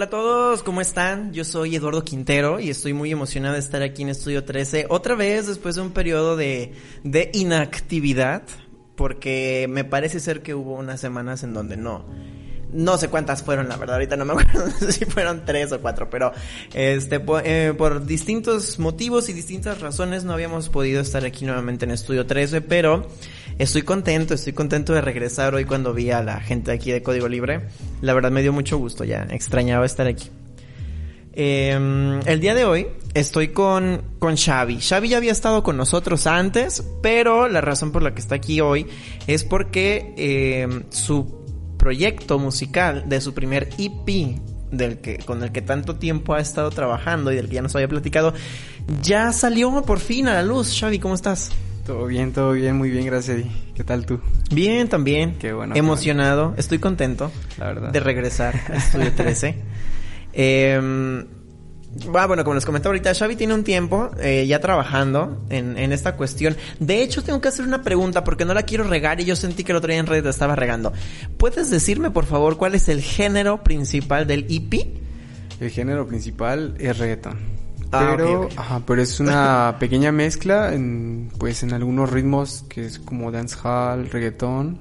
Hola 0.00 0.06
a 0.06 0.10
todos, 0.10 0.62
¿cómo 0.62 0.80
están? 0.80 1.34
Yo 1.34 1.44
soy 1.44 1.76
Eduardo 1.76 2.02
Quintero 2.02 2.58
y 2.58 2.70
estoy 2.70 2.94
muy 2.94 3.10
emocionado 3.10 3.52
de 3.52 3.60
estar 3.60 3.82
aquí 3.82 4.00
en 4.00 4.08
Estudio 4.08 4.44
13 4.44 4.86
otra 4.88 5.14
vez 5.14 5.46
después 5.46 5.74
de 5.74 5.82
un 5.82 5.90
periodo 5.90 6.36
de, 6.36 6.72
de 7.04 7.30
inactividad 7.34 8.44
porque 8.94 9.66
me 9.68 9.84
parece 9.84 10.18
ser 10.18 10.40
que 10.40 10.54
hubo 10.54 10.72
unas 10.72 11.02
semanas 11.02 11.42
en 11.42 11.52
donde 11.52 11.76
no 11.76 12.06
no 12.72 12.98
sé 12.98 13.08
cuántas 13.08 13.42
fueron, 13.42 13.68
la 13.68 13.76
verdad, 13.76 13.96
ahorita 13.96 14.16
no 14.16 14.24
me 14.24 14.32
acuerdo 14.40 14.70
si 14.90 15.04
fueron 15.04 15.44
tres 15.44 15.72
o 15.72 15.80
cuatro, 15.80 16.08
pero 16.10 16.32
este 16.74 17.22
eh, 17.44 17.74
por, 17.76 18.06
distintos 18.06 18.78
motivos 18.78 19.28
y 19.28 19.32
distintas 19.32 19.80
razones 19.80 20.24
no 20.24 20.32
habíamos 20.32 20.68
podido 20.68 21.00
estar 21.00 21.24
aquí 21.24 21.44
nuevamente 21.44 21.84
en 21.84 21.90
Estudio 21.90 22.26
13, 22.26 22.60
pero 22.62 23.06
estoy 23.58 23.82
contento, 23.82 24.34
estoy 24.34 24.52
contento 24.52 24.92
de 24.92 25.00
regresar 25.00 25.54
hoy 25.54 25.64
cuando 25.64 25.94
vi 25.94 26.10
a 26.10 26.22
la 26.22 26.40
gente 26.40 26.72
aquí 26.72 26.90
de 26.90 27.02
Código 27.02 27.28
Libre. 27.28 27.68
La 28.00 28.14
verdad 28.14 28.30
me 28.30 28.42
dio 28.42 28.52
mucho 28.52 28.78
gusto, 28.78 29.04
ya 29.04 29.26
extrañaba 29.30 29.86
estar 29.86 30.06
aquí. 30.06 30.30
Em, 31.32 32.20
el 32.26 32.40
día 32.40 32.54
de 32.54 32.64
hoy 32.64 32.88
estoy 33.14 33.48
con, 33.48 34.02
con 34.18 34.36
Xavi. 34.36 34.80
Xavi 34.80 35.08
ya 35.08 35.16
había 35.16 35.32
estado 35.32 35.62
con 35.62 35.76
nosotros 35.76 36.26
antes, 36.26 36.84
pero 37.02 37.48
la 37.48 37.60
razón 37.60 37.92
por 37.92 38.02
la 38.02 38.14
que 38.14 38.20
está 38.20 38.34
aquí 38.34 38.60
hoy 38.60 38.86
es 39.26 39.44
porque 39.44 40.12
eh, 40.16 40.68
su 40.90 41.39
proyecto 41.80 42.38
musical 42.38 43.08
de 43.08 43.22
su 43.22 43.32
primer 43.32 43.70
EP 43.78 44.36
del 44.70 44.98
que 44.98 45.16
con 45.16 45.42
el 45.42 45.50
que 45.50 45.62
tanto 45.62 45.96
tiempo 45.96 46.34
ha 46.34 46.40
estado 46.40 46.70
trabajando 46.70 47.32
y 47.32 47.36
del 47.36 47.48
que 47.48 47.54
ya 47.54 47.62
nos 47.62 47.74
había 47.74 47.88
platicado, 47.88 48.34
ya 49.02 49.32
salió 49.32 49.82
por 49.82 49.98
fin 49.98 50.28
a 50.28 50.34
la 50.34 50.42
luz. 50.42 50.78
Xavi, 50.78 50.98
¿cómo 50.98 51.14
estás? 51.14 51.50
Todo 51.86 52.06
bien, 52.06 52.32
todo 52.32 52.52
bien, 52.52 52.76
muy 52.76 52.90
bien, 52.90 53.06
gracias. 53.06 53.44
¿Qué 53.74 53.82
tal 53.82 54.04
tú? 54.04 54.20
Bien, 54.52 54.88
también. 54.88 55.36
Qué 55.38 55.54
bueno. 55.54 55.74
Emocionado, 55.74 56.54
estoy 56.58 56.78
contento 56.78 57.32
la 57.58 57.68
verdad. 57.68 57.90
de 57.90 58.00
regresar 58.00 58.54
a 58.68 58.76
Estudio 58.76 59.12
13. 59.12 59.56
eh, 60.34 61.24
Ah, 62.14 62.26
bueno, 62.26 62.44
como 62.44 62.54
les 62.54 62.64
comentaba 62.64 62.90
ahorita, 62.92 63.14
Xavi 63.14 63.34
tiene 63.34 63.52
un 63.52 63.64
tiempo 63.64 64.10
eh, 64.20 64.46
ya 64.46 64.60
trabajando 64.60 65.44
en, 65.50 65.76
en, 65.76 65.92
esta 65.92 66.16
cuestión. 66.16 66.56
De 66.78 67.02
hecho, 67.02 67.22
tengo 67.22 67.40
que 67.40 67.48
hacer 67.48 67.66
una 67.66 67.82
pregunta 67.82 68.22
porque 68.22 68.44
no 68.44 68.54
la 68.54 68.62
quiero 68.62 68.84
regar 68.84 69.20
y 69.20 69.24
yo 69.24 69.34
sentí 69.34 69.64
que 69.64 69.72
el 69.72 69.76
otro 69.76 69.90
día 69.90 69.98
en 69.98 70.06
redes 70.06 70.26
estaba 70.26 70.54
regando. 70.54 70.92
¿Puedes 71.36 71.68
decirme, 71.68 72.10
por 72.10 72.26
favor, 72.26 72.56
cuál 72.56 72.76
es 72.76 72.88
el 72.88 73.02
género 73.02 73.64
principal 73.64 74.26
del 74.26 74.46
EP? 74.48 74.86
El 75.60 75.70
género 75.70 76.06
principal 76.06 76.74
es 76.78 76.96
reggaeton. 76.96 77.38
Ah, 77.92 78.14
pero, 78.16 78.48
Ajá, 78.56 78.82
pero 78.86 79.02
es 79.02 79.18
una 79.18 79.76
pequeña 79.80 80.12
mezcla 80.12 80.72
en, 80.72 81.28
pues, 81.38 81.64
en 81.64 81.72
algunos 81.72 82.10
ritmos 82.10 82.64
que 82.68 82.86
es 82.86 83.00
como 83.00 83.32
dancehall, 83.32 84.08
reggaeton 84.10 84.78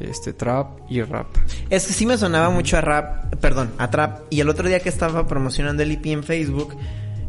este 0.00 0.32
trap 0.32 0.78
y 0.88 1.02
rap. 1.02 1.26
Es 1.70 1.86
que 1.86 1.92
sí 1.92 2.06
me 2.06 2.16
sonaba 2.16 2.50
mucho 2.50 2.76
a 2.76 2.80
rap, 2.80 3.34
perdón, 3.36 3.72
a 3.78 3.90
trap. 3.90 4.20
Y 4.30 4.40
el 4.40 4.48
otro 4.48 4.68
día 4.68 4.80
que 4.80 4.88
estaba 4.88 5.26
promocionando 5.26 5.82
el 5.82 5.90
EP 5.90 6.06
en 6.06 6.24
Facebook, 6.24 6.76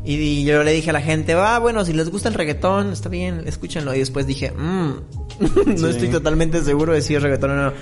y, 0.05 0.43
yo 0.43 0.63
le 0.63 0.71
dije 0.71 0.89
a 0.89 0.93
la 0.93 1.01
gente, 1.01 1.35
va, 1.35 1.59
bueno, 1.59 1.83
si 1.85 1.93
les 1.93 2.09
gusta 2.09 2.29
el 2.29 2.35
reggaetón, 2.35 2.93
está 2.93 3.09
bien, 3.09 3.43
escúchenlo. 3.45 3.93
Y 3.93 3.99
después 3.99 4.25
dije, 4.25 4.51
mmm, 4.51 4.91
no 5.79 5.87
estoy 5.87 6.07
totalmente 6.07 6.63
seguro 6.63 6.93
de 6.93 7.01
si 7.01 7.15
es 7.15 7.21
reggaetón 7.21 7.51
o 7.51 7.55
no. 7.55 7.73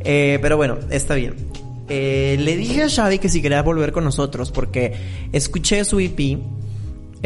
Eh, 0.00 0.38
pero 0.40 0.56
bueno, 0.56 0.78
está 0.90 1.14
bien. 1.14 1.34
Eh, 1.88 2.36
le 2.40 2.56
dije 2.56 2.84
a 2.84 2.88
Xavi 2.88 3.18
que 3.18 3.28
si 3.28 3.42
quería 3.42 3.60
volver 3.62 3.92
con 3.92 4.04
nosotros 4.04 4.50
porque 4.50 4.94
escuché 5.32 5.84
su 5.84 6.00
EP 6.00 6.38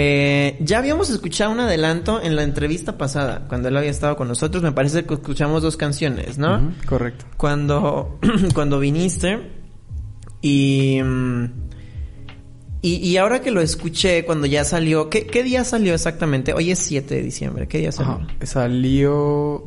eh, 0.00 0.56
ya 0.60 0.78
habíamos 0.78 1.10
escuchado 1.10 1.50
un 1.50 1.59
adelanto 1.59 2.22
en 2.22 2.36
la 2.36 2.44
entrevista 2.44 2.97
pasada, 2.97 3.47
cuando 3.48 3.66
él 3.66 3.76
había 3.76 3.91
estado 3.91 4.14
con 4.14 4.28
nosotros. 4.28 4.62
Me 4.62 4.70
parece 4.70 5.04
que 5.04 5.14
escuchamos 5.14 5.60
dos 5.60 5.76
canciones, 5.76 6.38
¿no? 6.38 6.72
correcto. 6.86 7.25
Cuando, 7.36 8.20
cuando 8.54 8.78
viniste 8.78 9.41
y, 10.41 11.00
y, 12.81 12.94
y. 12.94 13.16
ahora 13.16 13.41
que 13.41 13.50
lo 13.50 13.60
escuché, 13.60 14.25
cuando 14.25 14.47
ya 14.47 14.62
salió. 14.62 15.10
¿Qué, 15.10 15.26
qué 15.26 15.42
día 15.42 15.64
salió 15.64 15.94
exactamente? 15.94 16.53
Hoy 16.53 16.70
es 16.70 16.78
7 16.78 17.16
de 17.16 17.22
diciembre. 17.22 17.66
¿Qué 17.66 17.78
día 17.78 17.91
salió? 17.91 18.25
salió. 18.44 19.65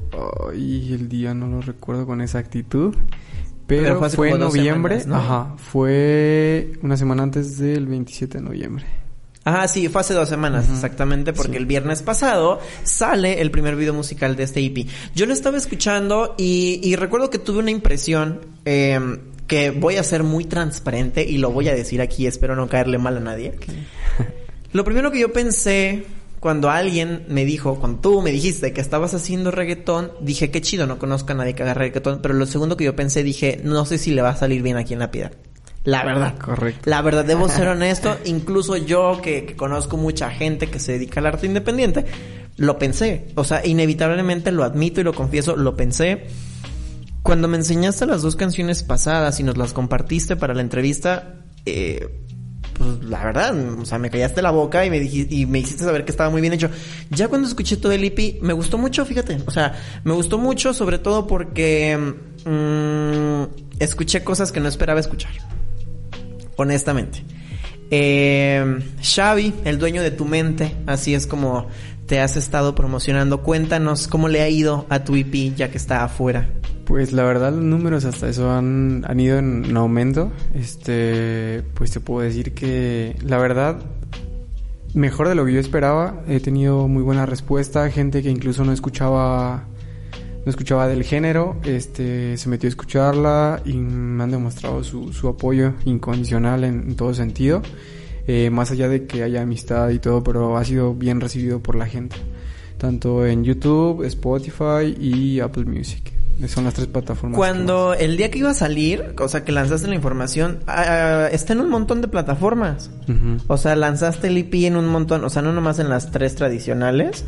Ay, 0.49 0.93
el 0.93 1.09
día 1.09 1.33
no 1.33 1.47
lo 1.47 1.59
recuerdo 1.59 2.05
con 2.05 2.21
exactitud. 2.21 2.95
Pero, 3.67 4.01
fue, 4.09 4.29
en 4.29 4.39
noviembre. 4.39 5.01
Ajá. 5.11 5.55
Fue 5.57 6.71
una 6.83 6.95
semana 6.95 7.23
antes 7.23 7.57
del 7.57 7.85
27 7.87 8.37
de 8.37 8.43
noviembre. 8.45 9.00
Ah, 9.43 9.67
sí, 9.67 9.87
fue 9.89 10.01
hace 10.01 10.13
dos 10.13 10.29
semanas, 10.29 10.69
exactamente, 10.69 11.33
porque 11.33 11.57
el 11.57 11.65
viernes 11.65 12.03
pasado 12.03 12.59
sale 12.83 13.41
el 13.41 13.49
primer 13.49 13.75
video 13.75 13.93
musical 13.93 14.35
de 14.35 14.43
este 14.43 14.63
EP. 14.63 14.87
Yo 15.15 15.25
lo 15.25 15.33
estaba 15.33 15.57
escuchando 15.57 16.35
y, 16.37 16.95
recuerdo 16.95 17.31
que 17.31 17.39
tuve 17.39 17.59
una 17.59 17.71
impresión 17.71 18.41
em, 18.65 19.19
que 19.47 19.71
voy 19.71 19.97
a 19.97 20.03
ser 20.03 20.23
muy 20.23 20.45
transparente 20.45 21.23
y 21.27 21.39
lo 21.39 21.51
voy 21.51 21.69
a 21.69 21.73
decir 21.73 22.01
aquí, 22.01 22.27
espero 22.27 22.55
no 22.55 22.69
caerle 22.69 22.99
mal 22.99 23.17
a 23.17 23.19
nadie. 23.19 23.55
lo 24.73 24.83
primero 24.83 25.11
que 25.11 25.19
yo 25.19 25.33
pensé 25.33 26.05
cuando 26.39 26.69
alguien 26.69 27.25
me 27.27 27.43
dijo, 27.43 27.79
cuando 27.79 27.99
tú 27.99 28.21
me 28.21 28.31
dijiste 28.31 28.73
que 28.73 28.81
estabas 28.81 29.15
haciendo 29.15 29.49
reggaetón, 29.49 30.11
dije, 30.21 30.51
qué 30.51 30.61
chido, 30.61 30.85
no 30.85 30.99
conozco 30.99 31.31
a 31.31 31.35
nadie 31.35 31.55
que 31.55 31.63
haga 31.63 31.73
reggaetón, 31.73 32.19
pero 32.21 32.35
lo 32.35 32.45
segundo 32.45 32.77
que 32.77 32.83
yo 32.83 32.95
pensé, 32.95 33.23
dije, 33.23 33.59
no 33.63 33.85
sé 33.85 33.97
si 33.97 34.11
le 34.11 34.21
va 34.21 34.29
a 34.29 34.35
salir 34.35 34.61
bien 34.61 34.77
aquí 34.77 34.93
en 34.93 34.99
la 34.99 35.09
piedra. 35.09 35.31
La 35.83 36.03
verdad. 36.03 36.37
Correcto. 36.37 36.89
La 36.89 37.01
verdad, 37.01 37.25
debo 37.25 37.49
ser 37.49 37.67
honesto. 37.69 38.17
Incluso 38.25 38.77
yo, 38.77 39.19
que, 39.21 39.55
conozco 39.55 39.97
mucha 39.97 40.29
gente 40.29 40.67
que 40.67 40.79
se 40.79 40.93
dedica 40.93 41.19
al 41.19 41.27
arte 41.27 41.47
independiente, 41.47 42.05
lo 42.57 42.77
pensé. 42.77 43.27
O 43.35 43.43
sea, 43.43 43.65
inevitablemente 43.65 44.51
lo 44.51 44.63
admito 44.63 45.01
y 45.01 45.03
lo 45.03 45.13
confieso, 45.13 45.55
lo 45.55 45.75
pensé. 45.75 46.27
Cuando 47.23 47.47
me 47.47 47.57
enseñaste 47.57 48.05
las 48.05 48.21
dos 48.21 48.35
canciones 48.35 48.83
pasadas 48.83 49.39
y 49.39 49.43
nos 49.43 49.57
las 49.57 49.73
compartiste 49.73 50.35
para 50.35 50.53
la 50.53 50.61
entrevista, 50.61 51.35
eh, 51.65 52.09
pues 52.73 53.03
la 53.03 53.23
verdad, 53.23 53.55
o 53.79 53.85
sea, 53.85 53.99
me 53.99 54.09
callaste 54.09 54.41
la 54.41 54.49
boca 54.49 54.83
y 54.85 54.89
me 54.89 54.99
dijiste, 54.99 55.35
y 55.35 55.45
me 55.45 55.59
hiciste 55.59 55.83
saber 55.83 56.03
que 56.03 56.11
estaba 56.11 56.31
muy 56.31 56.41
bien 56.41 56.53
hecho. 56.53 56.69
Ya 57.11 57.27
cuando 57.27 57.47
escuché 57.47 57.77
todo 57.77 57.91
el 57.91 58.03
EP, 58.03 58.41
me 58.41 58.53
gustó 58.53 58.79
mucho, 58.79 59.05
fíjate. 59.05 59.37
O 59.45 59.51
sea, 59.51 59.73
me 60.03 60.13
gustó 60.13 60.39
mucho, 60.39 60.73
sobre 60.73 60.97
todo 60.97 61.27
porque 61.27 62.15
mm, 62.43 63.79
escuché 63.79 64.23
cosas 64.23 64.51
que 64.51 64.59
no 64.59 64.67
esperaba 64.67 64.99
escuchar 64.99 65.31
honestamente. 66.61 67.23
Eh, 67.91 68.79
Xavi, 69.01 69.53
el 69.65 69.77
dueño 69.77 70.01
de 70.01 70.11
tu 70.11 70.25
mente, 70.25 70.75
así 70.87 71.13
es 71.13 71.27
como 71.27 71.67
te 72.11 72.19
has 72.19 72.37
estado 72.37 72.75
promocionando. 72.75 73.41
Cuéntanos 73.41 74.07
cómo 74.07 74.27
le 74.27 74.41
ha 74.41 74.49
ido 74.49 74.85
a 74.89 75.03
tu 75.03 75.15
EP 75.15 75.55
ya 75.55 75.69
que 75.71 75.77
está 75.77 76.03
afuera. 76.03 76.49
Pues 76.85 77.13
la 77.13 77.23
verdad 77.23 77.53
los 77.53 77.63
números 77.63 78.03
hasta 78.05 78.27
eso 78.27 78.51
han, 78.51 79.05
han 79.07 79.19
ido 79.19 79.37
en, 79.37 79.77
aumento. 79.77 80.31
Este, 80.53 81.63
pues 81.73 81.91
te 81.91 81.99
puedo 81.99 82.21
decir 82.21 82.53
que 82.53 83.15
la 83.25 83.37
verdad 83.37 83.79
mejor 84.93 85.29
de 85.29 85.35
lo 85.35 85.45
que 85.45 85.53
yo 85.53 85.59
esperaba. 85.59 86.21
He 86.27 86.39
tenido 86.39 86.87
muy 86.87 87.03
buena 87.03 87.25
respuesta, 87.25 87.89
gente 87.89 88.21
que 88.21 88.29
incluso 88.29 88.65
no 88.65 88.73
escuchaba 88.73 89.65
no 90.45 90.49
escuchaba 90.49 90.87
del 90.87 91.03
género, 91.03 91.57
este, 91.63 92.37
se 92.37 92.49
metió 92.49 92.67
a 92.67 92.71
escucharla 92.71 93.61
y 93.65 93.73
me 93.73 94.23
han 94.23 94.31
demostrado 94.31 94.83
su, 94.83 95.13
su 95.13 95.27
apoyo 95.27 95.73
incondicional 95.85 96.63
en, 96.63 96.95
todo 96.95 97.13
sentido, 97.13 97.61
eh, 98.27 98.49
más 98.49 98.71
allá 98.71 98.89
de 98.89 99.05
que 99.05 99.23
haya 99.23 99.41
amistad 99.41 99.89
y 99.89 99.99
todo, 99.99 100.23
pero 100.23 100.57
ha 100.57 100.65
sido 100.65 100.93
bien 100.95 101.21
recibido 101.21 101.61
por 101.61 101.75
la 101.75 101.85
gente, 101.85 102.15
tanto 102.77 103.25
en 103.25 103.43
YouTube, 103.43 104.03
Spotify 104.03 104.95
y 104.99 105.39
Apple 105.39 105.65
Music. 105.65 106.10
Son 106.47 106.63
las 106.63 106.73
tres 106.73 106.87
plataformas. 106.87 107.37
Cuando 107.37 107.93
el 107.93 108.17
día 108.17 108.31
que 108.31 108.39
iba 108.39 108.49
a 108.49 108.55
salir, 108.55 109.13
o 109.19 109.27
sea, 109.27 109.43
que 109.43 109.51
lanzaste 109.51 109.87
la 109.87 109.95
información, 109.95 110.59
ah, 110.65 111.27
está 111.31 111.53
en 111.53 111.61
un 111.61 111.69
montón 111.69 112.01
de 112.01 112.07
plataformas. 112.07 112.89
O 113.47 113.57
sea, 113.57 113.75
lanzaste 113.75 114.27
el 114.27 114.37
IP 114.37 114.65
en 114.65 114.75
un 114.75 114.87
montón, 114.87 115.23
o 115.23 115.29
sea, 115.29 115.41
no 115.41 115.51
nomás 115.51 115.79
en 115.79 115.89
las 115.89 116.11
tres 116.11 116.35
tradicionales. 116.35 117.25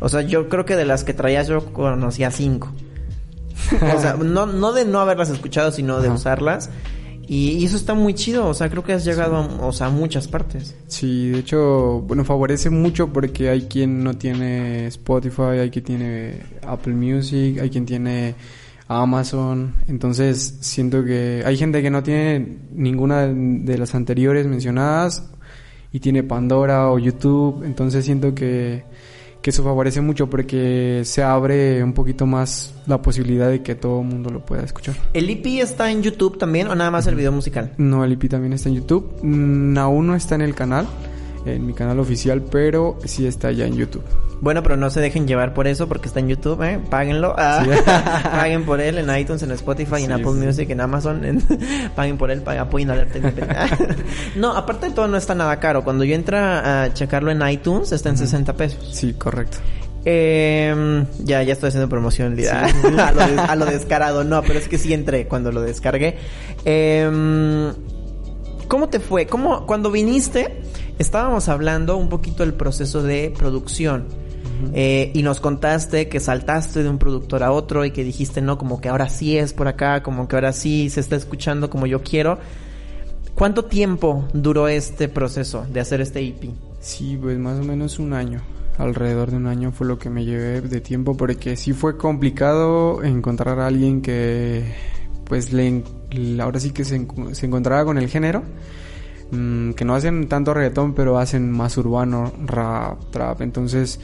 O 0.00 0.08
sea, 0.08 0.22
yo 0.22 0.48
creo 0.48 0.64
que 0.64 0.76
de 0.76 0.84
las 0.84 1.04
que 1.04 1.14
traías 1.14 1.48
yo 1.48 1.72
conocía 1.72 2.30
cinco. 2.30 2.72
o 3.96 4.00
sea, 4.00 4.14
no, 4.14 4.46
no 4.46 4.72
de 4.72 4.84
no 4.84 5.00
haberlas 5.00 5.30
escuchado, 5.30 5.72
sino 5.72 6.00
de 6.00 6.10
usarlas. 6.10 6.70
Y, 7.26 7.64
eso 7.64 7.76
está 7.76 7.94
muy 7.94 8.14
chido, 8.14 8.48
o 8.48 8.54
sea, 8.54 8.68
creo 8.68 8.82
que 8.82 8.92
has 8.92 9.04
llegado 9.04 9.36
a, 9.36 9.66
o 9.66 9.72
sea, 9.72 9.86
a 9.86 9.90
muchas 9.90 10.28
partes. 10.28 10.74
Sí, 10.88 11.30
de 11.30 11.38
hecho, 11.38 12.00
bueno, 12.06 12.24
favorece 12.24 12.68
mucho 12.70 13.12
porque 13.12 13.48
hay 13.48 13.62
quien 13.62 14.02
no 14.02 14.14
tiene 14.14 14.86
Spotify, 14.88 15.58
hay 15.60 15.70
quien 15.70 15.84
tiene 15.84 16.40
Apple 16.66 16.94
Music, 16.94 17.58
hay 17.60 17.70
quien 17.70 17.86
tiene 17.86 18.34
Amazon, 18.88 19.74
entonces 19.88 20.58
siento 20.60 21.04
que 21.04 21.42
hay 21.46 21.56
gente 21.56 21.80
que 21.80 21.90
no 21.90 22.02
tiene 22.02 22.58
ninguna 22.72 23.26
de 23.26 23.78
las 23.78 23.94
anteriores 23.94 24.46
mencionadas 24.46 25.30
y 25.92 26.00
tiene 26.00 26.22
Pandora 26.22 26.90
o 26.90 26.98
YouTube, 26.98 27.62
entonces 27.64 28.04
siento 28.04 28.34
que, 28.34 28.84
que 29.42 29.50
eso 29.50 29.64
favorece 29.64 30.00
mucho 30.00 30.30
porque 30.30 31.02
se 31.04 31.22
abre 31.22 31.82
un 31.82 31.92
poquito 31.92 32.26
más 32.26 32.72
la 32.86 33.02
posibilidad 33.02 33.50
de 33.50 33.62
que 33.62 33.74
todo 33.74 34.00
el 34.00 34.06
mundo 34.06 34.30
lo 34.30 34.44
pueda 34.44 34.62
escuchar. 34.62 34.94
¿El 35.12 35.28
EP 35.28 35.44
está 35.60 35.90
en 35.90 36.02
YouTube 36.02 36.38
también 36.38 36.68
o 36.68 36.74
nada 36.74 36.90
más 36.90 37.06
el 37.08 37.16
video 37.16 37.32
musical? 37.32 37.72
No, 37.76 38.04
el 38.04 38.12
EP 38.12 38.28
también 38.28 38.52
está 38.52 38.68
en 38.68 38.76
YouTube, 38.76 39.18
mm, 39.22 39.76
aún 39.78 40.06
no 40.06 40.14
está 40.14 40.36
en 40.36 40.42
el 40.42 40.54
canal, 40.54 40.86
en 41.44 41.66
mi 41.66 41.74
canal 41.74 41.98
oficial, 41.98 42.42
pero 42.50 42.98
sí 43.04 43.26
está 43.26 43.50
ya 43.50 43.66
en 43.66 43.76
YouTube. 43.76 44.04
Bueno, 44.42 44.64
pero 44.64 44.76
no 44.76 44.90
se 44.90 45.00
dejen 45.00 45.28
llevar 45.28 45.54
por 45.54 45.68
eso 45.68 45.86
porque 45.86 46.08
está 46.08 46.18
en 46.18 46.26
YouTube, 46.28 46.60
¿eh? 46.64 46.80
Páguenlo. 46.90 47.32
Ah, 47.38 47.64
paguen 48.24 48.64
por 48.64 48.80
él 48.80 48.98
en 48.98 49.16
iTunes, 49.16 49.40
en 49.44 49.52
Spotify, 49.52 50.02
en 50.02 50.10
Apple 50.10 50.32
sí. 50.32 50.44
Music, 50.46 50.68
en 50.70 50.80
Amazon. 50.80 51.24
en- 51.24 51.40
paguen 51.94 52.18
por 52.18 52.32
él, 52.32 52.42
apoyen 52.58 52.90
a 52.90 53.06
no, 54.36 54.52
aparte 54.52 54.86
de 54.88 54.92
todo 54.92 55.06
no 55.06 55.16
está 55.16 55.36
nada 55.36 55.60
caro. 55.60 55.84
Cuando 55.84 56.02
yo 56.02 56.16
entro 56.16 56.36
a 56.38 56.88
checarlo 56.92 57.30
en 57.30 57.40
iTunes 57.48 57.92
está 57.92 58.08
en 58.08 58.18
60 58.18 58.52
pesos. 58.54 58.88
Sí, 58.92 59.12
correcto. 59.14 59.58
Eh, 60.04 61.04
ya, 61.20 61.44
ya 61.44 61.52
estoy 61.52 61.68
haciendo 61.68 61.88
promoción 61.88 62.34
Lida. 62.34 62.66
a, 62.66 63.12
lo 63.12 63.20
des- 63.28 63.38
a 63.38 63.54
lo 63.54 63.64
descarado. 63.66 64.24
No, 64.24 64.42
pero 64.42 64.58
es 64.58 64.66
que 64.66 64.76
sí 64.76 64.92
entré 64.92 65.28
cuando 65.28 65.52
lo 65.52 65.62
descargué. 65.62 66.16
Eh, 66.64 67.72
¿Cómo 68.66 68.88
te 68.88 68.98
fue? 68.98 69.26
¿Cómo, 69.26 69.66
cuando 69.66 69.92
viniste, 69.92 70.62
estábamos 70.98 71.48
hablando 71.48 71.96
un 71.96 72.08
poquito 72.08 72.42
del 72.42 72.54
proceso 72.54 73.04
de 73.04 73.32
producción. 73.38 74.20
Eh, 74.72 75.10
y 75.14 75.22
nos 75.22 75.40
contaste 75.40 76.08
que 76.08 76.20
saltaste 76.20 76.82
de 76.82 76.88
un 76.88 76.98
productor 76.98 77.42
a 77.42 77.52
otro 77.52 77.84
y 77.84 77.90
que 77.90 78.04
dijiste, 78.04 78.40
no, 78.40 78.58
como 78.58 78.80
que 78.80 78.88
ahora 78.88 79.08
sí 79.08 79.36
es 79.36 79.52
por 79.52 79.68
acá, 79.68 80.02
como 80.02 80.28
que 80.28 80.36
ahora 80.36 80.52
sí 80.52 80.90
se 80.90 81.00
está 81.00 81.16
escuchando 81.16 81.70
como 81.70 81.86
yo 81.86 82.02
quiero. 82.02 82.38
¿Cuánto 83.34 83.64
tiempo 83.64 84.28
duró 84.34 84.68
este 84.68 85.08
proceso 85.08 85.66
de 85.72 85.80
hacer 85.80 86.00
este 86.00 86.20
EP? 86.20 86.50
Sí, 86.80 87.18
pues 87.20 87.38
más 87.38 87.58
o 87.58 87.64
menos 87.64 87.98
un 87.98 88.12
año. 88.12 88.42
Alrededor 88.78 89.30
de 89.30 89.36
un 89.36 89.46
año 89.46 89.72
fue 89.72 89.86
lo 89.86 89.98
que 89.98 90.10
me 90.10 90.24
llevé 90.24 90.60
de 90.60 90.80
tiempo 90.80 91.16
porque 91.16 91.56
sí 91.56 91.72
fue 91.72 91.96
complicado 91.96 93.02
encontrar 93.02 93.58
a 93.60 93.66
alguien 93.66 94.00
que 94.02 94.64
pues 95.24 95.52
le, 95.52 95.82
ahora 96.40 96.60
sí 96.60 96.72
que 96.72 96.84
se, 96.84 97.06
se 97.32 97.46
encontrara 97.46 97.84
con 97.84 97.98
el 97.98 98.08
género. 98.08 98.42
mm, 99.30 99.72
que 99.72 99.84
no 99.84 99.94
hacen 99.94 100.28
tanto 100.28 100.52
reggaetón, 100.52 100.94
pero 100.94 101.18
hacen 101.18 101.50
más 101.50 101.76
urbano, 101.78 102.32
rap, 102.44 103.10
trap. 103.10 103.40
Entonces, 103.40 103.98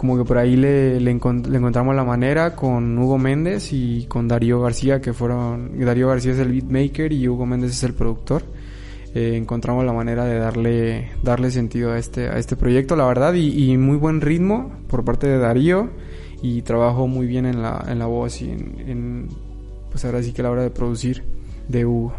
como 0.00 0.16
que 0.16 0.24
por 0.24 0.38
ahí 0.38 0.56
le, 0.56 0.98
le, 0.98 1.14
encon- 1.14 1.44
le 1.46 1.58
encontramos 1.58 1.94
la 1.94 2.04
manera 2.04 2.56
con 2.56 2.96
Hugo 2.98 3.18
Méndez 3.18 3.70
y 3.74 4.06
con 4.08 4.28
Darío 4.28 4.58
García, 4.62 5.02
que 5.02 5.12
fueron... 5.12 5.78
Darío 5.78 6.08
García 6.08 6.32
es 6.32 6.38
el 6.38 6.48
beatmaker 6.52 7.12
y 7.12 7.28
Hugo 7.28 7.44
Méndez 7.44 7.72
es 7.72 7.82
el 7.82 7.92
productor 7.92 8.42
eh, 9.14 9.34
encontramos 9.36 9.84
la 9.84 9.92
manera 9.92 10.24
de 10.24 10.38
darle 10.38 11.10
darle 11.22 11.50
sentido 11.50 11.92
a 11.92 11.98
este 11.98 12.28
a 12.28 12.38
este 12.38 12.56
proyecto 12.56 12.94
la 12.96 13.04
verdad 13.04 13.34
y, 13.34 13.70
y 13.72 13.76
muy 13.76 13.96
buen 13.98 14.20
ritmo 14.22 14.72
por 14.88 15.04
parte 15.04 15.26
de 15.26 15.36
Darío 15.36 15.90
y 16.42 16.62
trabajó 16.62 17.06
muy 17.08 17.26
bien 17.26 17.44
en 17.44 17.60
la 17.60 17.84
en 17.88 17.98
la 17.98 18.06
voz 18.06 18.40
y 18.40 18.50
en, 18.50 18.84
en, 18.86 19.28
pues 19.90 20.04
ahora 20.06 20.22
sí 20.22 20.32
que 20.32 20.40
a 20.40 20.44
la 20.44 20.50
hora 20.52 20.62
de 20.62 20.70
producir 20.70 21.24
de 21.68 21.84
Hugo 21.84 22.14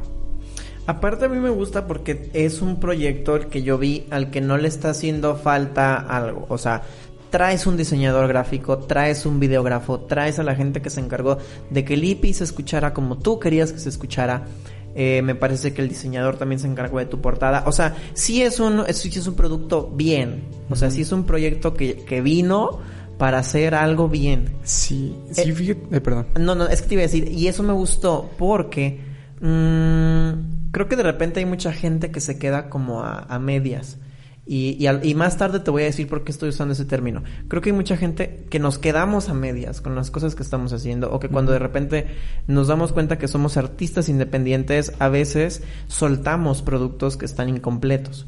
Aparte 0.88 1.26
a 1.26 1.30
mí 1.30 1.38
me 1.38 1.50
gusta 1.52 1.88
porque 1.88 2.30
es 2.34 2.62
un 2.62 2.80
proyecto 2.80 3.36
el 3.38 3.46
que 3.48 3.62
yo 3.64 3.78
vi 3.78 4.04
al 4.10 4.30
que 4.32 4.42
no 4.42 4.58
le 4.58 4.68
está 4.68 4.90
haciendo 4.90 5.36
falta 5.36 5.96
algo. 5.96 6.48
O 6.50 6.58
sea, 6.58 6.82
traes 7.32 7.66
un 7.66 7.78
diseñador 7.78 8.28
gráfico, 8.28 8.78
traes 8.78 9.26
un 9.26 9.40
videógrafo, 9.40 10.02
traes 10.02 10.38
a 10.38 10.44
la 10.44 10.54
gente 10.54 10.82
que 10.82 10.92
se 10.92 11.00
encargó 11.00 11.40
de 11.72 11.84
que 11.84 11.96
el 11.96 12.04
EP 12.04 12.32
se 12.34 12.44
escuchara 12.44 12.94
como 12.94 13.18
tú 13.18 13.40
querías 13.40 13.72
que 13.72 13.80
se 13.80 13.90
escuchara. 13.90 14.46
Eh, 14.94 15.22
me 15.24 15.36
parece 15.36 15.74
que 15.74 15.82
el 15.82 15.88
diseñador 15.88 16.38
también 16.38 16.60
se 16.60 16.68
encargó 16.68 17.00
de 17.00 17.06
tu 17.06 17.22
portada. 17.22 17.64
O 17.66 17.72
sea, 17.72 17.96
sí 18.14 18.44
es 18.44 18.60
un, 18.60 18.84
es, 18.86 18.98
sí 18.98 19.18
es 19.18 19.26
un 19.26 19.36
producto 19.36 19.90
bien. 19.96 20.44
O 20.70 20.76
sea, 20.76 20.92
sí 20.92 21.02
es 21.02 21.12
un 21.14 21.24
proyecto 21.24 21.74
que, 21.74 21.96
que 21.96 22.22
vino 22.22 22.80
para 23.18 23.40
hacer 23.40 23.74
algo 23.74 24.10
bien. 24.10 24.50
sí 24.64 25.16
sí 25.32 25.42
Eh, 25.42 25.54
fíjate 25.54 25.96
eh, 25.96 26.02
perdón 26.02 26.28
No, 26.38 26.56
no, 26.56 26.68
es 26.68 26.82
que 26.82 26.90
te 26.90 26.94
iba 26.96 27.02
a 27.02 27.04
decir, 27.04 27.32
y 27.32 27.48
eso 27.48 27.64
me 27.64 27.72
gustó 27.72 28.30
porque 28.38 29.00
mm, 29.40 30.72
creo 30.72 30.88
que 30.90 30.96
de 30.98 31.04
repente 31.04 31.40
hay 31.40 31.46
mucha 31.46 31.72
gente 31.72 32.12
que 32.12 32.20
se 32.20 32.38
queda 32.38 32.70
como 32.70 33.02
a, 33.02 33.20
a 33.20 33.40
medias. 33.40 33.98
Y, 34.46 34.76
y, 34.80 34.88
al- 34.88 35.06
y 35.06 35.14
más 35.14 35.38
tarde 35.38 35.60
te 35.60 35.70
voy 35.72 35.84
a 35.84 35.86
decir 35.86 36.08
por 36.08 36.24
qué 36.24 36.32
estoy 36.32 36.50
usando 36.50 36.74
ese 36.74 36.86
término. 36.86 37.24
Creo 37.48 37.62
que 37.62 37.70
hay 37.70 37.76
mucha 37.76 37.96
gente 37.96 38.46
que 38.50 38.60
nos 38.60 38.80
quedamos 38.80 39.30
a 39.30 39.34
medias 39.34 39.82
con 39.82 39.94
las 39.96 40.10
cosas 40.12 40.34
que 40.36 40.42
estamos 40.44 40.74
haciendo 40.74 41.12
o 41.12 41.20
que 41.20 41.30
cuando 41.30 41.52
de 41.52 41.60
repente 41.60 42.08
nos 42.48 42.68
damos 42.68 42.92
cuenta 42.92 43.18
que 43.20 43.28
somos 43.28 43.56
artistas 43.58 44.10
independientes, 44.10 44.94
a 45.00 45.10
veces 45.10 45.62
soltamos 45.88 46.64
productos 46.64 47.18
que 47.18 47.26
están 47.26 47.50
incompletos. 47.50 48.26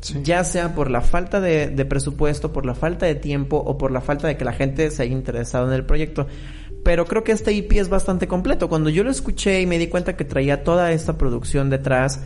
Sí. 0.00 0.20
Ya 0.22 0.44
sea 0.44 0.74
por 0.74 0.90
la 0.90 1.00
falta 1.00 1.40
de, 1.40 1.68
de 1.68 1.84
presupuesto, 1.84 2.52
por 2.52 2.64
la 2.64 2.74
falta 2.74 3.06
de 3.06 3.16
tiempo 3.16 3.56
o 3.56 3.76
por 3.76 3.90
la 3.90 4.00
falta 4.00 4.28
de 4.28 4.36
que 4.36 4.44
la 4.44 4.52
gente 4.52 4.90
se 4.90 5.02
haya 5.02 5.12
interesado 5.12 5.66
en 5.66 5.72
el 5.74 5.84
proyecto. 5.84 6.28
Pero 6.84 7.06
creo 7.06 7.24
que 7.24 7.32
este 7.32 7.50
EP 7.56 7.72
es 7.72 7.88
bastante 7.88 8.28
completo. 8.28 8.68
Cuando 8.68 8.88
yo 8.90 9.02
lo 9.02 9.10
escuché 9.10 9.60
y 9.60 9.66
me 9.66 9.78
di 9.78 9.88
cuenta 9.88 10.14
que 10.16 10.24
traía 10.24 10.62
toda 10.62 10.92
esta 10.92 11.18
producción 11.18 11.70
detrás, 11.70 12.20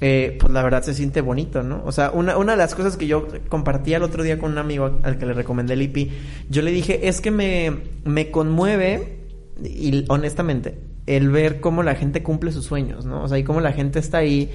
eh, 0.00 0.36
pues 0.40 0.52
la 0.52 0.62
verdad 0.62 0.82
se 0.82 0.94
siente 0.94 1.20
bonito, 1.20 1.62
¿no? 1.62 1.82
O 1.84 1.92
sea, 1.92 2.10
una, 2.10 2.36
una 2.36 2.52
de 2.52 2.58
las 2.58 2.74
cosas 2.74 2.96
que 2.96 3.06
yo 3.06 3.26
compartí 3.48 3.94
el 3.94 4.02
otro 4.02 4.22
día 4.22 4.38
con 4.38 4.52
un 4.52 4.58
amigo 4.58 4.98
al 5.02 5.18
que 5.18 5.26
le 5.26 5.32
recomendé 5.32 5.74
el 5.74 5.82
EP, 5.82 6.10
yo 6.48 6.62
le 6.62 6.70
dije, 6.70 7.08
es 7.08 7.20
que 7.20 7.30
me, 7.30 7.72
me 8.04 8.30
conmueve, 8.30 9.18
y 9.62 10.04
honestamente, 10.08 10.78
el 11.06 11.30
ver 11.30 11.60
cómo 11.60 11.82
la 11.82 11.94
gente 11.94 12.22
cumple 12.22 12.52
sus 12.52 12.64
sueños, 12.64 13.06
¿no? 13.06 13.24
O 13.24 13.28
sea, 13.28 13.38
y 13.38 13.44
cómo 13.44 13.60
la 13.60 13.72
gente 13.72 13.98
está 13.98 14.18
ahí 14.18 14.50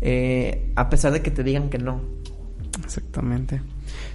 eh, 0.00 0.72
a 0.76 0.88
pesar 0.88 1.12
de 1.12 1.22
que 1.22 1.30
te 1.30 1.42
digan 1.42 1.68
que 1.68 1.78
no. 1.78 2.00
Exactamente. 2.84 3.60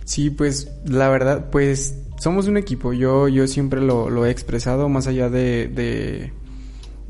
Sí, 0.05 0.29
pues 0.29 0.71
la 0.85 1.09
verdad, 1.09 1.49
pues 1.51 1.97
somos 2.17 2.47
un 2.47 2.57
equipo. 2.57 2.93
Yo, 2.93 3.27
yo 3.27 3.47
siempre 3.47 3.81
lo, 3.81 4.09
lo 4.09 4.25
he 4.25 4.31
expresado 4.31 4.89
más 4.89 5.07
allá 5.07 5.29
de, 5.29 5.67
de, 5.67 6.31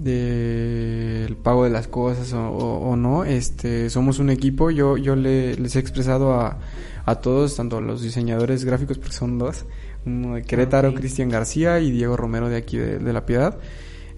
de 0.04 1.26
el 1.26 1.36
pago 1.38 1.64
de 1.64 1.70
las 1.70 1.88
cosas 1.88 2.34
o, 2.34 2.42
o- 2.50 2.90
o 2.92 2.96
no. 2.96 3.24
Este, 3.24 3.90
somos 3.90 4.20
un 4.20 4.30
equipo. 4.30 4.72
Yo, 4.72 4.98
yo 4.98 5.16
le- 5.16 5.56
les 5.56 5.76
he 5.76 5.80
expresado 5.80 6.34
a, 6.34 6.60
a 7.06 7.16
todos, 7.16 7.56
tanto 7.56 7.78
a 7.78 7.82
los 7.82 8.02
diseñadores 8.02 8.64
gráficos, 8.66 8.98
porque 8.98 9.14
son 9.14 9.38
dos, 9.38 9.66
uno 10.06 10.36
de 10.36 10.42
Querétaro, 10.44 10.90
Ok. 10.90 10.96
Cristian 10.98 11.30
García 11.30 11.80
y 11.80 11.92
Diego 11.92 12.18
Romero 12.18 12.50
de 12.50 12.58
aquí 12.58 12.78
de, 12.78 13.00
de 13.00 13.14
La 13.14 13.26
Piedad. 13.26 13.58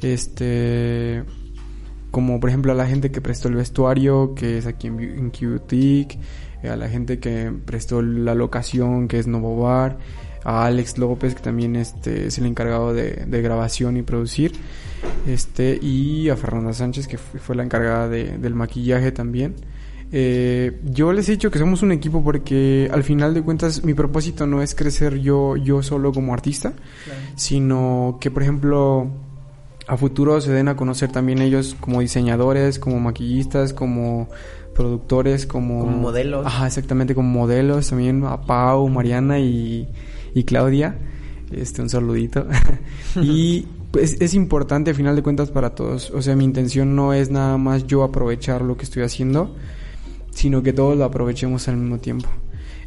Este, 0.01 1.23
como 2.11 2.39
por 2.39 2.49
ejemplo 2.49 2.71
a 2.71 2.75
la 2.75 2.85
gente 2.85 3.11
que 3.11 3.21
prestó 3.21 3.47
el 3.47 3.55
vestuario, 3.55 4.33
que 4.35 4.57
es 4.57 4.65
aquí 4.65 4.87
en, 4.87 4.99
en 4.99 5.31
eh, 5.41 6.69
a 6.69 6.75
la 6.75 6.87
gente 6.89 7.19
que 7.19 7.51
prestó 7.65 8.01
la 8.01 8.35
locación, 8.35 9.07
que 9.07 9.19
es 9.19 9.27
Novo 9.27 9.61
Bar, 9.61 9.97
a 10.43 10.65
Alex 10.65 10.97
López, 10.97 11.35
que 11.35 11.41
también 11.41 11.75
este, 11.75 12.27
es 12.27 12.37
el 12.37 12.45
encargado 12.45 12.93
de, 12.93 13.25
de 13.27 13.41
grabación 13.41 13.97
y 13.97 14.01
producir, 14.01 14.53
este, 15.27 15.77
y 15.81 16.29
a 16.29 16.35
Fernanda 16.35 16.73
Sánchez, 16.73 17.07
que 17.07 17.17
fu- 17.17 17.37
fue 17.37 17.55
la 17.55 17.63
encargada 17.63 18.07
de- 18.09 18.37
del 18.37 18.53
maquillaje 18.55 19.11
también. 19.11 19.55
Eh, 20.15 20.79
yo 20.83 21.11
les 21.11 21.27
he 21.27 21.31
dicho 21.31 21.49
que 21.49 21.57
somos 21.57 21.81
un 21.81 21.91
equipo 21.91 22.23
porque 22.23 22.87
al 22.93 23.03
final 23.03 23.33
de 23.33 23.41
cuentas 23.41 23.83
mi 23.83 23.95
propósito 23.95 24.45
no 24.45 24.61
es 24.61 24.75
crecer 24.75 25.17
yo, 25.19 25.57
yo 25.57 25.81
solo 25.81 26.11
como 26.11 26.33
artista, 26.33 26.73
sino 27.35 28.17
que 28.21 28.29
por 28.29 28.43
ejemplo 28.43 29.07
a 29.87 29.97
futuro 29.97 30.39
se 30.39 30.51
den 30.51 30.67
a 30.67 30.75
conocer 30.75 31.11
también 31.11 31.39
ellos 31.41 31.75
como 31.79 31.99
diseñadores, 32.01 32.77
como 32.79 32.99
maquillistas, 32.99 33.73
como 33.73 34.29
productores, 34.75 35.45
como... 35.45 35.79
Como 35.79 35.97
modelos. 35.97 36.45
Ajá, 36.45 36.67
exactamente, 36.67 37.13
como 37.15 37.29
modelos 37.29 37.89
también, 37.89 38.23
a 38.23 38.41
Pau, 38.41 38.87
Mariana 38.89 39.39
y, 39.39 39.87
y 40.33 40.43
Claudia. 40.43 40.97
Este, 41.51 41.81
un 41.81 41.89
saludito. 41.89 42.47
y 43.21 43.67
pues 43.91 44.17
es 44.19 44.33
importante 44.33 44.91
a 44.91 44.93
final 44.93 45.15
de 45.15 45.23
cuentas 45.23 45.51
para 45.51 45.75
todos. 45.75 46.09
O 46.11 46.21
sea, 46.21 46.35
mi 46.35 46.45
intención 46.45 46.95
no 46.95 47.13
es 47.13 47.29
nada 47.29 47.57
más 47.57 47.85
yo 47.85 48.03
aprovechar 48.03 48.61
lo 48.61 48.75
que 48.75 48.83
estoy 48.83 49.03
haciendo, 49.03 49.55
sino 50.31 50.63
que 50.63 50.73
todos 50.73 50.97
lo 50.97 51.03
aprovechemos 51.05 51.67
al 51.67 51.77
mismo 51.77 51.99
tiempo. 51.99 52.29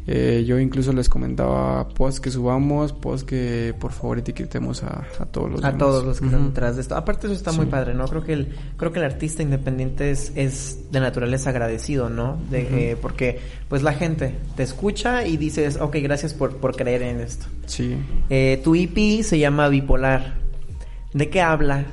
Eh, 0.09 0.45
yo 0.47 0.57
incluso 0.57 0.93
les 0.93 1.09
comentaba 1.09 1.89
post 1.89 2.19
que 2.19 2.31
subamos, 2.31 2.93
post 2.93 3.27
que 3.27 3.75
por 3.77 3.91
favor 3.91 4.17
etiquetemos 4.19 4.81
a, 4.83 5.05
a 5.19 5.25
todos 5.25 5.51
los 5.51 5.63
a 5.65 5.67
demás. 5.67 5.79
todos 5.79 6.05
los 6.05 6.19
que 6.19 6.27
están 6.27 6.47
detrás 6.47 6.75
de 6.77 6.81
esto. 6.81 6.95
Aparte 6.95 7.27
eso 7.27 7.35
está 7.35 7.51
muy 7.51 7.65
padre, 7.65 7.93
¿no? 7.93 8.07
Creo 8.07 8.23
que 8.23 8.31
el 8.31 8.47
creo 8.77 8.93
que 8.93 8.99
el 8.99 9.05
artista 9.05 9.43
independiente 9.43 10.09
es, 10.09 10.31
es 10.35 10.91
de 10.93 11.01
naturaleza 11.01 11.49
agradecido, 11.49 12.09
¿no? 12.09 12.37
De, 12.49 12.91
eh, 12.91 12.95
porque 13.01 13.39
pues 13.67 13.83
la 13.83 13.91
gente 13.91 14.35
te 14.55 14.63
escucha 14.63 15.27
y 15.27 15.35
dices, 15.35 15.77
ok, 15.81 15.97
gracias 16.01 16.33
por, 16.33 16.55
por 16.55 16.77
creer 16.77 17.01
en 17.01 17.19
esto. 17.19 17.45
Sí. 17.65 17.97
Eh, 18.29 18.61
tu 18.63 18.75
EP 18.75 19.23
se 19.23 19.37
llama 19.37 19.67
Bipolar. 19.67 20.35
¿De 21.13 21.29
qué 21.29 21.41
habla 21.41 21.83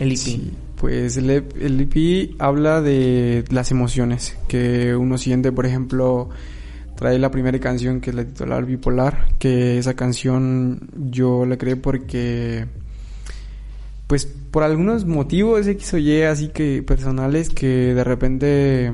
el 0.00 0.12
EP? 0.12 0.18
Sí, 0.18 0.52
pues 0.76 1.16
el, 1.16 1.30
EP 1.30 1.56
el 1.62 1.80
EP 1.80 2.34
habla 2.38 2.82
de 2.82 3.44
las 3.48 3.70
emociones 3.70 4.36
que 4.48 4.94
uno 4.94 5.16
siente, 5.16 5.50
por 5.50 5.64
ejemplo, 5.64 6.28
trae 6.96 7.18
la 7.18 7.30
primera 7.30 7.58
canción 7.58 8.00
que 8.00 8.10
es 8.10 8.16
la 8.16 8.24
titular 8.24 8.64
Bipolar, 8.64 9.28
que 9.38 9.78
esa 9.78 9.94
canción 9.94 10.88
yo 11.10 11.46
la 11.46 11.56
creé 11.56 11.76
porque 11.76 12.66
pues 14.06 14.26
por 14.26 14.62
algunos 14.62 15.06
motivos 15.06 15.66
X 15.66 15.94
o 15.94 15.98
Y 15.98 16.22
así 16.22 16.48
que 16.48 16.82
personales 16.82 17.50
que 17.50 17.94
de 17.94 18.04
repente 18.04 18.92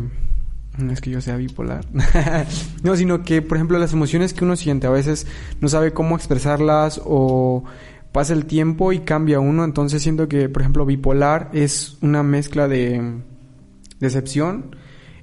no 0.79 0.93
es 0.93 1.01
que 1.01 1.11
yo 1.11 1.21
sea 1.21 1.37
bipolar. 1.37 1.85
no, 2.83 2.97
sino 2.97 3.23
que, 3.23 3.43
por 3.43 3.57
ejemplo, 3.57 3.79
las 3.79 3.93
emociones 3.93 4.33
que 4.33 4.45
uno 4.45 4.57
siente 4.57 4.87
a 4.87 4.91
veces 4.91 5.27
no 5.61 5.69
sabe 5.69 5.93
cómo 5.93 6.17
expresarlas 6.17 7.01
o 7.05 7.65
pasa 8.13 8.33
el 8.33 8.47
tiempo 8.47 8.93
y 8.93 9.01
cambia 9.01 9.41
uno. 9.41 9.65
Entonces 9.65 10.03
siento 10.03 10.29
que, 10.29 10.49
por 10.49 10.63
ejemplo, 10.63 10.87
bipolar 10.87 11.51
es 11.53 11.99
una 12.01 12.23
mezcla 12.23 12.69
de 12.69 13.21
decepción 13.99 14.77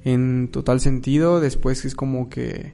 en 0.07 0.47
total 0.47 0.79
sentido. 0.79 1.41
Después 1.41 1.83
es 1.83 1.93
como 1.93 2.29
que 2.29 2.73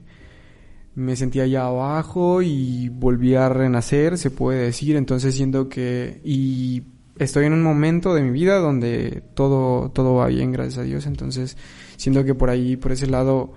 me 0.94 1.16
sentía 1.16 1.46
ya 1.46 1.66
abajo 1.66 2.42
y 2.42 2.88
volví 2.88 3.34
a 3.34 3.48
renacer, 3.48 4.18
se 4.18 4.30
puede 4.30 4.66
decir. 4.66 4.96
Entonces 4.96 5.34
siento 5.34 5.68
que... 5.68 6.20
Y 6.24 6.84
estoy 7.18 7.46
en 7.46 7.52
un 7.52 7.62
momento 7.62 8.14
de 8.14 8.22
mi 8.22 8.30
vida 8.30 8.58
donde 8.58 9.22
todo, 9.34 9.90
todo 9.90 10.14
va 10.14 10.28
bien, 10.28 10.52
gracias 10.52 10.78
a 10.78 10.82
Dios. 10.82 11.06
Entonces 11.06 11.56
siento 11.96 12.24
que 12.24 12.34
por 12.34 12.50
ahí, 12.50 12.76
por 12.76 12.92
ese 12.92 13.08
lado, 13.08 13.52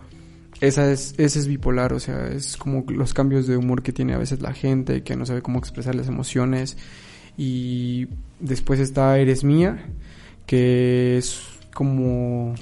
esa 0.59 0.91
es, 0.91 1.13
ese 1.19 1.39
es 1.39 1.47
bipolar. 1.47 1.93
O 1.93 1.99
sea, 1.99 2.29
es 2.29 2.57
como 2.57 2.83
los 2.89 3.13
cambios 3.13 3.45
de 3.45 3.57
humor 3.57 3.83
que 3.83 3.93
tiene 3.93 4.13
a 4.13 4.17
veces 4.17 4.41
la 4.41 4.53
gente, 4.53 5.03
que 5.03 5.15
no 5.15 5.27
sabe 5.27 5.43
cómo 5.43 5.59
expresar 5.59 5.93
las 5.93 6.07
emociones. 6.07 6.77
Y 7.37 8.07
después 8.39 8.79
está 8.79 9.19
Eres 9.19 9.43
Mía, 9.43 9.85
que 10.47 11.19
es 11.19 11.39
como 11.75 12.55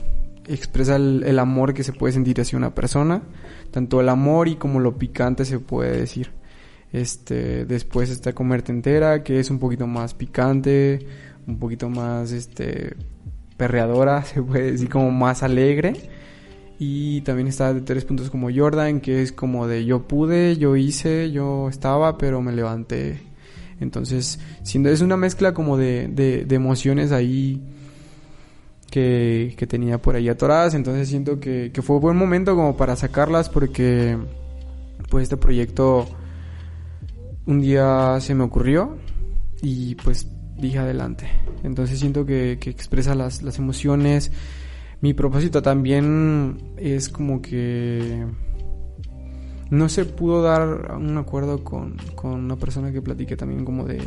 expresa 0.47 0.95
el, 0.95 1.39
amor 1.39 1.73
que 1.73 1.83
se 1.83 1.93
puede 1.93 2.13
sentir 2.13 2.39
hacia 2.39 2.57
una 2.57 2.73
persona, 2.75 3.23
tanto 3.71 4.01
el 4.01 4.09
amor 4.09 4.47
y 4.47 4.55
como 4.55 4.79
lo 4.79 4.97
picante 4.97 5.45
se 5.45 5.59
puede 5.59 5.97
decir. 5.97 6.31
Este, 6.91 7.65
después 7.65 8.09
está 8.09 8.33
Comerte 8.33 8.71
entera, 8.71 9.23
que 9.23 9.39
es 9.39 9.49
un 9.49 9.59
poquito 9.59 9.87
más 9.87 10.13
picante, 10.13 11.05
un 11.47 11.59
poquito 11.59 11.89
más 11.89 12.31
este 12.31 12.95
perreadora, 13.57 14.23
se 14.23 14.41
puede 14.41 14.71
decir 14.73 14.89
como 14.89 15.11
más 15.11 15.43
alegre. 15.43 15.93
Y 16.77 17.21
también 17.21 17.47
está 17.47 17.73
de 17.73 17.81
tres 17.81 18.03
puntos 18.03 18.29
como 18.29 18.49
Jordan, 18.53 18.99
que 18.99 19.21
es 19.21 19.31
como 19.31 19.65
de 19.65 19.85
yo 19.85 20.07
pude, 20.07 20.57
yo 20.57 20.75
hice, 20.75 21.31
yo 21.31 21.69
estaba, 21.69 22.17
pero 22.17 22.41
me 22.41 22.51
levanté. 22.51 23.21
Entonces, 23.79 24.39
siendo 24.63 24.89
es 24.89 25.01
una 25.01 25.15
mezcla 25.15 25.53
como 25.53 25.77
de, 25.77 26.09
de, 26.09 26.43
de 26.43 26.55
emociones 26.55 27.11
ahí 27.13 27.61
que, 28.89 29.65
tenía 29.67 30.01
por 30.01 30.15
ahí 30.15 30.29
atoradas. 30.29 30.73
Entonces 30.73 31.07
siento 31.07 31.39
que, 31.39 31.71
que 31.73 31.81
fue 31.81 31.99
buen 31.99 32.17
momento 32.17 32.55
como 32.55 32.77
para 32.77 32.95
sacarlas 32.95 33.49
porque 33.49 34.17
pues 35.09 35.23
este 35.23 35.37
proyecto 35.37 36.07
un 37.45 37.61
día 37.61 38.17
se 38.21 38.33
me 38.33 38.43
ocurrió 38.43 38.97
y 39.61 39.95
pues 39.95 40.27
dije 40.57 40.79
adelante. 40.79 41.27
Entonces 41.63 41.99
siento 41.99 42.25
que, 42.25 42.57
que 42.59 42.69
expresa 42.69 43.15
las, 43.15 43.41
las 43.41 43.59
emociones. 43.59 44.31
Mi 45.01 45.13
propósito 45.13 45.61
también 45.61 46.73
es 46.77 47.09
como 47.09 47.41
que 47.41 48.25
no 49.69 49.89
se 49.89 50.05
pudo 50.05 50.41
dar 50.41 50.95
un 50.95 51.17
acuerdo 51.17 51.63
con, 51.63 51.97
con 52.15 52.33
una 52.45 52.55
persona 52.55 52.91
que 52.91 53.01
platiqué 53.01 53.35
también 53.35 53.65
como 53.65 53.85
de 53.85 53.99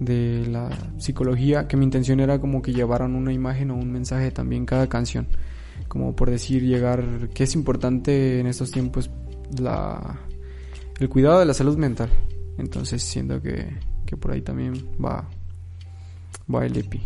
de 0.00 0.46
la 0.48 0.70
psicología, 0.98 1.66
que 1.66 1.76
mi 1.76 1.84
intención 1.84 2.20
era 2.20 2.40
como 2.40 2.62
que 2.62 2.72
llevaran 2.72 3.14
una 3.14 3.32
imagen 3.32 3.70
o 3.70 3.76
un 3.76 3.90
mensaje 3.90 4.30
también 4.30 4.66
cada 4.66 4.88
canción, 4.88 5.28
como 5.88 6.14
por 6.14 6.30
decir 6.30 6.62
llegar 6.62 7.28
que 7.34 7.44
es 7.44 7.54
importante 7.54 8.40
en 8.40 8.46
estos 8.46 8.70
tiempos 8.70 9.10
la 9.58 10.20
el 10.98 11.08
cuidado 11.08 11.38
de 11.40 11.46
la 11.46 11.54
salud 11.54 11.76
mental. 11.76 12.10
Entonces 12.58 13.02
siento 13.02 13.40
que, 13.40 13.76
que 14.04 14.16
por 14.16 14.32
ahí 14.32 14.42
también 14.42 14.74
va 15.02 15.28
va 16.52 16.66
el 16.66 16.76
EPI. 16.76 17.02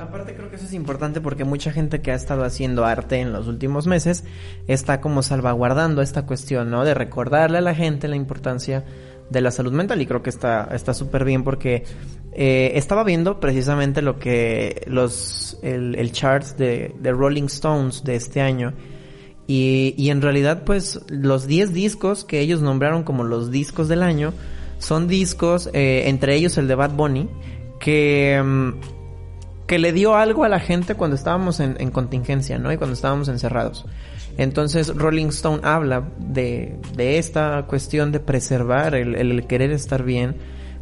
Aparte 0.00 0.34
creo 0.34 0.50
que 0.50 0.56
eso 0.56 0.66
es 0.66 0.74
importante 0.74 1.20
porque 1.20 1.44
mucha 1.44 1.72
gente 1.72 2.02
que 2.02 2.12
ha 2.12 2.14
estado 2.14 2.44
haciendo 2.44 2.84
arte 2.84 3.20
en 3.20 3.32
los 3.32 3.48
últimos 3.48 3.86
meses 3.86 4.24
está 4.66 5.00
como 5.00 5.22
salvaguardando 5.22 6.02
esta 6.02 6.26
cuestión, 6.26 6.70
¿no? 6.70 6.84
De 6.84 6.94
recordarle 6.94 7.58
a 7.58 7.62
la 7.62 7.74
gente 7.74 8.06
la 8.06 8.16
importancia 8.16 8.84
de 9.30 9.40
la 9.40 9.50
salud 9.50 9.72
mental 9.72 10.00
y 10.00 10.06
creo 10.06 10.22
que 10.22 10.30
está 10.30 10.68
está 10.72 10.94
súper 10.94 11.24
bien 11.24 11.44
porque 11.44 11.84
eh, 12.32 12.72
estaba 12.74 13.04
viendo 13.04 13.40
precisamente 13.40 14.02
lo 14.02 14.18
que 14.18 14.82
los 14.86 15.58
el, 15.62 15.94
el 15.96 16.12
de, 16.56 16.94
de, 16.98 17.12
Rolling 17.12 17.44
Stones 17.44 18.04
de 18.04 18.16
este 18.16 18.40
año 18.40 18.74
y, 19.46 19.94
y 19.96 20.10
en 20.10 20.22
realidad 20.22 20.62
pues 20.64 21.00
los 21.08 21.46
10 21.46 21.72
discos 21.72 22.24
que 22.24 22.40
ellos 22.40 22.62
nombraron 22.62 23.02
como 23.02 23.24
los 23.24 23.50
discos 23.50 23.88
del 23.88 24.02
año 24.02 24.32
son 24.78 25.08
discos 25.08 25.68
eh, 25.72 26.04
entre 26.06 26.34
ellos 26.34 26.56
el 26.58 26.68
de 26.68 26.74
Bad 26.74 26.92
Bunny 26.92 27.28
que 27.80 28.42
mm, 28.42 28.72
que 29.68 29.78
le 29.78 29.92
dio 29.92 30.16
algo 30.16 30.44
a 30.44 30.48
la 30.48 30.60
gente 30.60 30.94
cuando 30.94 31.14
estábamos 31.14 31.60
en, 31.60 31.76
en 31.78 31.90
contingencia, 31.90 32.58
¿no? 32.58 32.72
Y 32.72 32.78
cuando 32.78 32.94
estábamos 32.94 33.28
encerrados. 33.28 33.84
Entonces 34.38 34.94
Rolling 34.94 35.26
Stone 35.26 35.60
habla 35.64 36.08
de, 36.16 36.78
de 36.96 37.18
esta 37.18 37.66
cuestión 37.66 38.12
de 38.12 38.20
preservar, 38.20 38.94
el, 38.94 39.46
querer 39.46 39.72
estar 39.72 40.04
bien, 40.04 40.36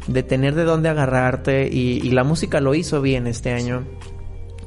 de 0.07 0.21
tener 0.21 0.53
de 0.53 0.63
dónde 0.63 0.89
agarrarte 0.89 1.67
y, 1.67 1.99
la 2.11 2.23
música 2.23 2.61
lo 2.61 2.75
hizo 2.75 3.01
bien 3.01 3.25
este 3.25 3.51
año. 3.51 3.83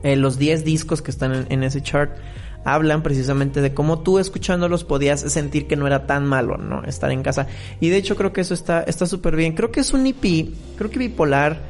Eh, 0.03 0.17
los 0.17 0.39
10 0.39 0.65
discos 0.65 1.03
que 1.03 1.13
están 1.13 1.33
en, 1.33 1.47
en, 1.51 1.63
ese 1.63 1.83
chart 1.83 2.17
hablan 2.65 3.03
precisamente 3.03 3.61
de 3.61 3.75
cómo 3.75 4.01
tú 4.01 4.19
escuchándolos 4.19 4.83
podías 4.83 5.21
sentir 5.21 5.67
que 5.67 5.77
no 5.77 5.87
era 5.87 6.07
tan 6.07 6.27
malo, 6.27 6.57
¿no? 6.57 6.83
Estar 6.83 7.13
en 7.13 7.23
casa. 7.23 7.47
Y 7.81 7.91
de 7.91 7.97
hecho 7.97 8.17
creo 8.17 8.33
que 8.33 8.41
eso 8.41 8.55
está 8.55 8.83
está 8.83 9.07
súper 9.07 9.37
bien. 9.37 9.55
Creo 9.55 9.71
que 9.71 9.81
es 9.81 9.93
un 9.93 10.05
EP, 10.07 10.51
creo 10.77 10.91
que 10.91 10.99
bipolar 10.99 11.61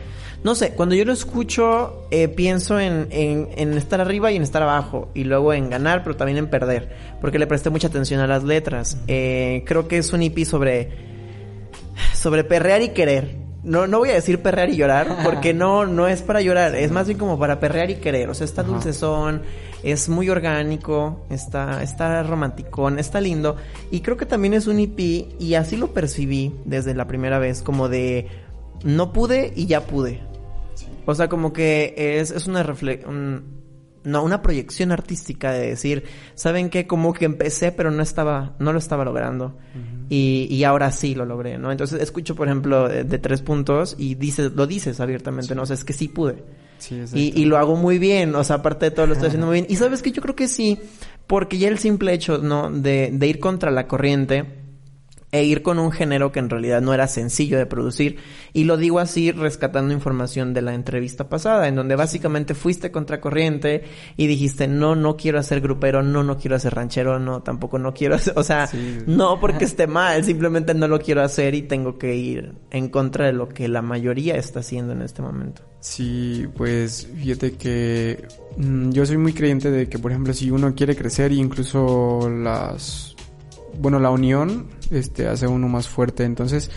no 0.42 0.54
sé, 0.54 0.72
cuando 0.72 0.94
yo 0.94 1.04
lo 1.04 1.12
escucho, 1.12 2.06
eh, 2.10 2.28
pienso 2.28 2.80
en, 2.80 3.08
en, 3.10 3.48
en, 3.56 3.76
estar 3.76 4.00
arriba 4.00 4.32
y 4.32 4.36
en 4.36 4.42
estar 4.42 4.62
abajo. 4.62 5.10
Y 5.12 5.24
luego 5.24 5.52
en 5.52 5.68
ganar, 5.68 6.02
pero 6.02 6.16
también 6.16 6.38
en 6.38 6.48
perder. 6.48 6.96
Porque 7.20 7.38
le 7.38 7.46
presté 7.46 7.68
mucha 7.68 7.88
atención 7.88 8.20
a 8.20 8.26
las 8.26 8.42
letras. 8.42 8.96
Eh, 9.06 9.64
creo 9.66 9.86
que 9.86 9.98
es 9.98 10.12
un 10.14 10.22
EP 10.22 10.44
sobre. 10.44 10.90
sobre 12.14 12.42
perrear 12.44 12.80
y 12.80 12.90
querer. 12.90 13.38
No, 13.62 13.86
no 13.86 13.98
voy 13.98 14.08
a 14.08 14.14
decir 14.14 14.40
perrear 14.40 14.70
y 14.70 14.76
llorar, 14.76 15.18
porque 15.22 15.52
no, 15.52 15.84
no 15.84 16.08
es 16.08 16.22
para 16.22 16.40
llorar, 16.40 16.74
es 16.74 16.90
más 16.90 17.06
bien 17.06 17.18
como 17.18 17.38
para 17.38 17.60
perrear 17.60 17.90
y 17.90 17.96
querer. 17.96 18.30
O 18.30 18.34
sea, 18.34 18.46
está 18.46 18.62
dulcezón, 18.62 19.42
es 19.82 20.08
muy 20.08 20.30
orgánico, 20.30 21.26
está, 21.28 21.82
está 21.82 22.22
romanticón, 22.22 22.98
está 22.98 23.20
lindo. 23.20 23.56
Y 23.90 24.00
creo 24.00 24.16
que 24.16 24.24
también 24.24 24.54
es 24.54 24.66
un 24.66 24.78
EP, 24.78 24.98
y 24.98 25.54
así 25.56 25.76
lo 25.76 25.88
percibí 25.92 26.54
desde 26.64 26.94
la 26.94 27.06
primera 27.06 27.38
vez, 27.38 27.60
como 27.60 27.90
de 27.90 28.28
no 28.82 29.12
pude 29.12 29.52
y 29.54 29.66
ya 29.66 29.82
pude. 29.82 30.29
O 31.10 31.14
sea, 31.14 31.28
como 31.28 31.52
que 31.52 31.94
es, 31.96 32.30
es 32.30 32.46
una 32.46 32.62
reflexión... 32.62 33.44
no, 34.04 34.22
una 34.24 34.42
proyección 34.42 34.92
artística 34.92 35.52
de 35.52 35.68
decir, 35.68 36.04
¿saben 36.34 36.70
qué? 36.70 36.86
Como 36.86 37.12
que 37.12 37.24
empecé, 37.24 37.72
pero 37.72 37.90
no 37.90 38.02
estaba, 38.02 38.56
no 38.58 38.72
lo 38.72 38.78
estaba 38.78 39.04
logrando. 39.04 39.58
y, 40.08 40.46
y, 40.50 40.64
ahora 40.64 40.90
sí 40.90 41.14
lo 41.14 41.24
logré, 41.24 41.58
¿no? 41.58 41.70
Entonces 41.70 42.00
escucho, 42.00 42.34
por 42.34 42.48
ejemplo, 42.48 42.88
de, 42.88 43.04
de 43.04 43.18
tres 43.18 43.42
puntos 43.42 43.94
y 43.98 44.14
dices, 44.14 44.52
lo 44.52 44.66
dices 44.66 45.00
abiertamente, 45.00 45.48
sí. 45.48 45.54
¿no? 45.54 45.62
O 45.62 45.66
sea, 45.66 45.74
es 45.74 45.84
que 45.84 45.92
sí 45.92 46.08
pude. 46.08 46.42
Sí, 46.78 47.02
y, 47.12 47.40
y, 47.40 47.44
lo 47.44 47.58
hago 47.58 47.76
muy 47.76 47.98
bien, 47.98 48.34
o 48.34 48.42
sea, 48.42 48.56
aparte 48.56 48.86
de 48.86 48.90
todo 48.90 49.06
lo 49.06 49.12
estoy 49.12 49.28
haciendo 49.28 49.46
muy 49.48 49.60
bien. 49.60 49.66
Y 49.68 49.76
sabes 49.76 50.00
que 50.02 50.12
yo 50.12 50.22
creo 50.22 50.34
que 50.34 50.48
sí, 50.48 50.78
porque 51.26 51.58
ya 51.58 51.68
el 51.68 51.78
simple 51.78 52.12
hecho, 52.14 52.38
¿no? 52.38 52.70
De, 52.70 53.10
de 53.12 53.26
ir 53.26 53.38
contra 53.38 53.70
la 53.70 53.86
corriente, 53.86 54.46
e 55.32 55.44
ir 55.44 55.62
con 55.62 55.78
un 55.78 55.92
género 55.92 56.32
que 56.32 56.40
en 56.40 56.50
realidad 56.50 56.80
no 56.80 56.92
era 56.92 57.06
sencillo 57.06 57.58
de 57.58 57.66
producir. 57.66 58.18
Y 58.52 58.64
lo 58.64 58.76
digo 58.76 58.98
así 58.98 59.30
rescatando 59.30 59.94
información 59.94 60.54
de 60.54 60.62
la 60.62 60.74
entrevista 60.74 61.28
pasada, 61.28 61.68
en 61.68 61.76
donde 61.76 61.96
básicamente 61.96 62.54
fuiste 62.54 62.90
contracorriente 62.90 63.84
y 64.16 64.26
dijiste, 64.26 64.66
no, 64.66 64.96
no 64.96 65.16
quiero 65.16 65.38
hacer 65.38 65.60
grupero, 65.60 66.02
no, 66.02 66.24
no 66.24 66.36
quiero 66.36 66.56
hacer 66.56 66.74
ranchero, 66.74 67.18
no, 67.18 67.42
tampoco 67.42 67.78
no 67.78 67.94
quiero 67.94 68.16
hacer, 68.16 68.34
o 68.36 68.42
sea, 68.42 68.66
sí. 68.66 68.98
no 69.06 69.38
porque 69.40 69.64
esté 69.64 69.86
mal, 69.86 70.24
simplemente 70.24 70.74
no 70.74 70.88
lo 70.88 70.98
quiero 70.98 71.22
hacer 71.22 71.54
y 71.54 71.62
tengo 71.62 71.98
que 71.98 72.16
ir 72.16 72.54
en 72.70 72.88
contra 72.88 73.26
de 73.26 73.32
lo 73.32 73.48
que 73.48 73.68
la 73.68 73.82
mayoría 73.82 74.36
está 74.36 74.60
haciendo 74.60 74.92
en 74.92 75.02
este 75.02 75.22
momento. 75.22 75.62
Sí, 75.80 76.46
pues 76.56 77.08
fíjate 77.16 77.52
que 77.52 78.22
mmm, 78.56 78.90
yo 78.90 79.06
soy 79.06 79.16
muy 79.16 79.32
creyente 79.32 79.70
de 79.70 79.88
que, 79.88 79.98
por 79.98 80.10
ejemplo, 80.10 80.34
si 80.34 80.50
uno 80.50 80.74
quiere 80.74 80.94
crecer, 80.94 81.32
incluso 81.32 82.28
las 82.28 83.16
bueno, 83.80 83.98
la 83.98 84.10
unión 84.10 84.66
este, 84.90 85.26
hace 85.26 85.46
uno 85.46 85.68
más 85.68 85.88
fuerte. 85.88 86.24
Entonces, 86.24 86.70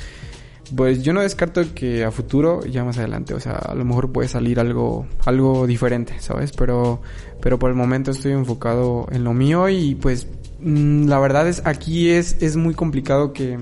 pues 0.76 1.04
yo 1.04 1.14
no 1.14 1.22
descarto 1.22 1.62
que 1.76 2.04
a 2.04 2.12
futuro, 2.12 2.66
ya 2.66 2.84
más 2.84 2.98
adelante, 2.98 3.34
o 3.34 3.40
sea, 3.40 3.54
a 3.54 3.76
lo 3.76 3.86
mejor 3.86 4.12
puede 4.12 4.28
salir 4.28 4.60
algo, 4.60 5.06
algo 5.26 5.68
diferente, 5.68 6.16
¿sabes? 6.20 6.52
Pero, 6.52 7.02
pero 7.42 7.60
por 7.60 7.70
el 7.70 7.76
momento 7.76 8.12
estoy 8.12 8.32
enfocado 8.32 9.08
en 9.12 9.24
lo 9.24 9.34
mío 9.34 9.70
y 9.70 9.96
pues 9.96 10.28
mmm, 10.60 11.06
la 11.08 11.20
verdad 11.20 11.48
es, 11.48 11.62
aquí 11.66 12.10
es, 12.10 12.38
es 12.42 12.56
muy 12.56 12.74
complicado 12.74 13.34
que, 13.34 13.60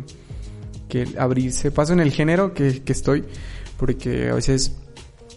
que 0.88 1.08
abrirse 1.18 1.72
paso 1.72 1.94
en 1.94 2.00
el 2.00 2.12
género 2.12 2.54
que, 2.54 2.84
que 2.84 2.92
estoy, 2.92 3.26
porque 3.78 4.30
a 4.30 4.36
veces 4.36 4.78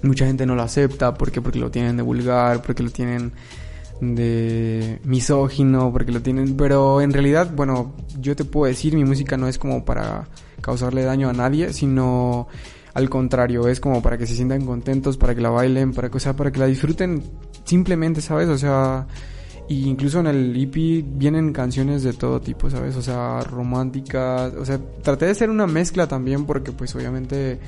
mucha 0.03 0.27
gente 0.27 0.45
no 0.47 0.55
lo 0.55 0.63
acepta, 0.63 1.15
porque 1.15 1.41
porque 1.41 1.59
lo 1.59 1.71
tienen 1.71 1.97
de 1.97 2.03
vulgar, 2.03 2.63
porque 2.63 2.83
lo 2.83 2.91
tienen 2.91 3.33
de 4.01 5.01
misógino, 5.05 5.93
porque 5.93 6.13
lo 6.13 6.21
tienen, 6.21 6.57
pero 6.57 7.01
en 7.01 7.13
realidad, 7.13 7.51
bueno, 7.55 7.95
yo 8.21 8.35
te 8.37 8.45
puedo 8.45 8.67
decir, 8.67 8.95
mi 8.95 9.05
música 9.05 9.37
no 9.37 9.49
es 9.49 9.59
como 9.59 9.85
para 9.85 10.29
causarle 10.61 11.03
daño 11.05 11.29
a 11.29 11.33
nadie, 11.33 11.73
sino 11.73 12.49
al 12.93 13.11
contrario, 13.11 13.69
es 13.69 13.81
como 13.81 14.03
para 14.03 14.17
que 14.19 14.27
se 14.27 14.35
sientan 14.35 14.65
contentos, 14.67 15.17
para 15.17 15.35
que 15.35 15.41
la 15.41 15.51
bailen, 15.51 15.93
para 15.93 16.09
que, 16.11 16.17
o 16.17 16.21
sea, 16.21 16.35
para 16.37 16.51
que 16.53 16.61
la 16.61 16.67
disfruten 16.67 17.23
simplemente, 17.65 18.21
¿sabes? 18.21 18.49
O 18.49 18.59
sea, 18.59 19.07
Y 19.67 19.89
incluso 19.89 20.21
en 20.21 20.27
el 20.27 20.55
EP 20.57 21.05
vienen 21.17 21.53
canciones 21.53 22.03
de 22.03 22.13
todo 22.13 22.41
tipo, 22.41 22.69
¿sabes? 22.69 22.97
O 22.97 23.03
sea, 23.03 23.41
románticas. 23.41 24.53
O 24.55 24.65
sea, 24.65 24.79
traté 25.03 25.25
de 25.25 25.31
hacer 25.31 25.49
una 25.49 25.67
mezcla 25.67 26.07
también 26.07 26.45
porque 26.45 26.73
pues 26.73 26.95
obviamente 26.95 27.59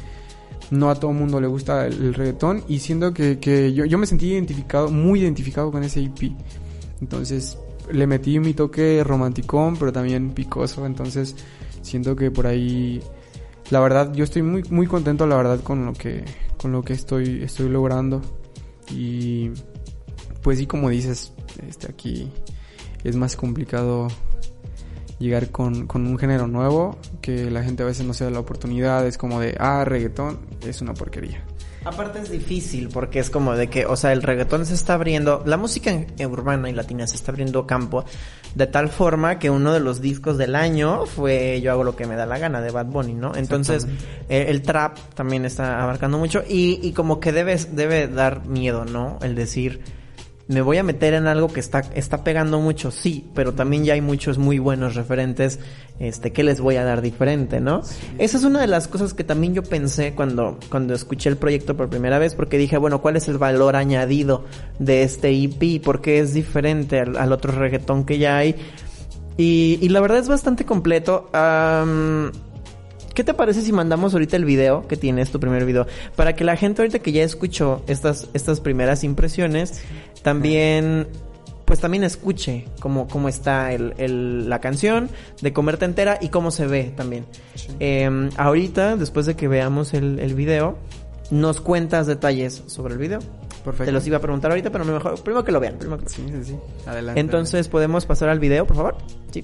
no 0.71 0.91
a 0.91 0.95
todo 0.95 1.13
mundo 1.13 1.41
le 1.41 1.47
gusta 1.47 1.87
el, 1.87 2.15
reggaetón. 2.15 2.65
Y 2.69 2.79
siendo 2.79 3.13
que, 3.13 3.39
que 3.39 3.73
yo, 3.73 3.85
yo 3.85 3.99
me 3.99 4.07
sentí 4.07 4.33
identificado, 4.33 4.91
muy 4.91 5.21
identificado 5.21 5.71
con 5.71 5.83
ese 5.85 6.03
EP. 6.03 6.33
Entonces 7.01 7.59
le 7.91 8.07
metí 8.07 8.39
mi 8.39 8.55
toque 8.55 9.03
romanticón, 9.05 9.77
pero 9.77 9.93
también 9.93 10.31
picoso. 10.31 10.87
Entonces 10.87 11.37
siento 11.83 12.17
que 12.17 12.31
por 12.31 12.47
ahí... 12.47 13.01
La 13.71 13.81
verdad, 13.81 14.13
yo 14.13 14.23
estoy 14.23 14.43
muy, 14.43 14.63
muy 14.71 14.87
contento, 14.87 15.27
la 15.27 15.37
verdad, 15.37 15.61
con 15.61 15.85
lo 15.87 15.93
que, 15.93 16.25
con 16.57 16.71
lo 16.71 16.83
que 16.83 16.93
estoy, 16.93 17.43
estoy 17.43 17.69
logrando. 17.69 18.23
Y 18.93 19.51
pues 20.43 20.59
sí, 20.59 20.67
como 20.67 20.89
dices, 20.89 21.33
este 21.69 21.91
aquí 21.91 22.31
es 23.03 23.17
más 23.17 23.35
complicado 23.35 24.07
llegar 25.18 25.50
con, 25.50 25.87
con, 25.87 26.06
un 26.06 26.18
género 26.18 26.46
nuevo 26.46 26.99
que 27.20 27.50
la 27.50 27.62
gente 27.62 27.82
a 27.82 27.87
veces 27.87 28.06
no 28.06 28.14
se 28.14 28.25
da 28.25 28.30
la 28.30 28.40
oportunidad, 28.40 29.06
es 29.06 29.18
como 29.18 29.40
de, 29.40 29.56
ah, 29.58 29.85
reggaetón 29.85 30.38
es 30.66 30.80
una 30.80 30.94
porquería. 30.94 31.42
Aparte 31.87 32.18
es 32.18 32.30
difícil 32.30 32.88
porque 32.88 33.20
es 33.20 33.30
como 33.30 33.54
de 33.54 33.68
que, 33.68 33.87
o 33.87 33.94
sea, 33.94 34.12
el 34.12 34.23
reggaetón 34.23 34.66
se 34.66 34.75
está 34.75 34.94
abriendo, 34.94 35.44
la 35.46 35.56
música 35.56 35.92
urbana 36.28 36.68
y 36.68 36.73
latina 36.73 37.06
se 37.06 37.14
está 37.14 37.30
abriendo 37.30 37.64
campo 37.64 38.04
de 38.56 38.66
tal 38.66 38.88
forma 38.88 39.38
que 39.38 39.50
uno 39.50 39.73
de 39.73 39.78
los 39.78 40.00
discos 40.00 40.37
del 40.37 40.56
año 40.56 41.06
fue 41.06 41.61
Yo 41.61 41.70
hago 41.70 41.85
lo 41.85 41.94
que 41.94 42.06
me 42.06 42.16
da 42.16 42.26
la 42.26 42.38
gana 42.38 42.61
de 42.61 42.73
Bad 42.73 42.87
Bunny, 42.87 43.14
¿no? 43.14 43.37
Entonces 43.37 43.87
eh, 44.28 44.46
el 44.49 44.62
trap 44.62 44.99
también 45.14 45.44
está 45.44 45.80
abarcando 45.80 46.18
mucho 46.18 46.42
y, 46.49 46.80
y 46.82 46.92
como 46.92 47.20
que 47.20 47.30
debe, 47.30 47.56
debe 47.70 48.08
dar 48.08 48.46
miedo, 48.46 48.85
¿no? 48.85 49.18
El 49.23 49.37
decir 49.37 49.80
me 50.49 50.62
voy 50.62 50.76
a 50.79 50.85
meter 50.85 51.15
en 51.15 51.26
algo 51.26 51.49
que 51.49 51.59
está, 51.59 51.81
está 51.95 52.23
pegando 52.23 52.61
mucho, 52.61 52.91
sí, 52.93 53.29
pero 53.35 53.55
también 53.55 53.85
ya 53.85 53.95
hay 53.95 54.00
muchos 54.00 54.38
muy 54.38 54.59
buenos 54.59 54.95
referentes, 54.95 55.59
este, 55.99 56.33
que 56.33 56.45
les 56.45 56.61
voy 56.61 56.76
a 56.76 56.85
dar 56.85 57.03
diferente, 57.03 57.61
¿no? 57.61 57.83
Esa 58.19 58.37
es 58.37 58.45
una 58.45 58.61
de 58.61 58.69
las 58.69 58.87
cosas 58.87 59.12
que 59.12 59.25
también 59.25 59.55
yo 59.55 59.65
pensé 59.65 60.15
cuando, 60.15 60.59
cuando 60.71 60.95
escuché 60.95 61.29
el 61.31 61.37
proyecto 61.37 61.76
por 61.76 61.88
primera 61.88 62.19
vez, 62.19 62.35
porque 62.35 62.59
dije, 62.59 62.79
bueno, 62.79 63.03
¿cuál 63.03 63.17
es 63.17 63.26
el 63.29 63.38
valor 63.38 63.75
añadido 63.75 64.45
de 64.79 65.03
este 65.03 65.31
EP? 65.31 65.83
¿Por 65.83 66.00
qué 66.00 66.21
es 66.21 66.33
diferente 66.33 67.00
al, 67.00 67.33
otro 67.33 67.50
reggaetón 67.53 68.05
que 68.05 68.19
ya 68.19 68.37
hay? 68.37 68.55
Y, 69.37 69.79
y 69.83 69.88
la 69.88 70.00
verdad 70.00 70.19
es 70.19 70.29
bastante 70.29 70.65
completo. 70.65 71.29
¿Qué 73.16 73.25
te 73.25 73.32
parece 73.32 73.62
si 73.62 73.73
mandamos 73.73 74.12
ahorita 74.12 74.37
el 74.37 74.44
video 74.44 74.87
que 74.87 74.99
tienes, 74.99 75.30
tu 75.30 75.40
primer 75.40 75.64
video? 75.64 75.87
Para 76.16 76.37
que 76.37 76.44
la 76.44 76.54
gente 76.54 76.82
ahorita 76.82 76.99
que 76.99 77.12
ya 77.12 77.25
escuchó 77.25 77.82
estas, 77.87 78.28
estas 78.35 78.61
primeras 78.61 79.04
impresiones, 79.04 79.80
también 80.23 81.06
pues 81.64 81.80
también 81.80 82.04
escuche 82.04 82.66
cómo, 82.78 83.08
cómo 83.08 83.30
está 83.30 83.73
el, 83.73 84.50
la 84.50 84.61
canción 84.61 85.08
de 85.40 85.54
Comerte 85.54 85.87
Entera 85.87 86.18
y 86.20 86.28
cómo 86.28 86.50
se 86.50 86.66
ve 86.66 86.92
también. 86.94 87.25
Em, 87.80 88.28
ahorita, 88.37 88.96
después 88.96 89.25
de 89.25 89.35
que 89.35 89.49
veamos 89.49 89.94
el, 89.94 90.18
el 90.18 90.35
video, 90.35 90.76
nos 91.30 91.62
cuentas 91.62 92.06
detalles 92.06 92.64
sobre 92.66 92.92
el 92.92 93.00
video. 93.00 93.20
Perfecto. 93.64 93.87
Te 93.87 93.92
los 93.92 94.06
iba 94.06 94.18
a 94.18 94.20
preguntar 94.20 94.50
ahorita, 94.50 94.70
pero 94.70 94.85
mejor, 94.85 95.18
primero 95.23 95.42
que 95.42 95.52
lo 95.52 95.58
vean. 95.58 95.78
Primero 95.78 96.02
que... 96.02 96.11
Sí, 96.11 96.23
sí, 96.28 96.44
sí. 96.44 96.56
Adelante. 96.85 97.18
Entonces, 97.18 97.66
¿podemos 97.68 98.04
pasar 98.04 98.28
al 98.28 98.40
video, 98.40 98.66
por 98.66 98.76
favor? 98.76 98.96
Sí. 99.32 99.42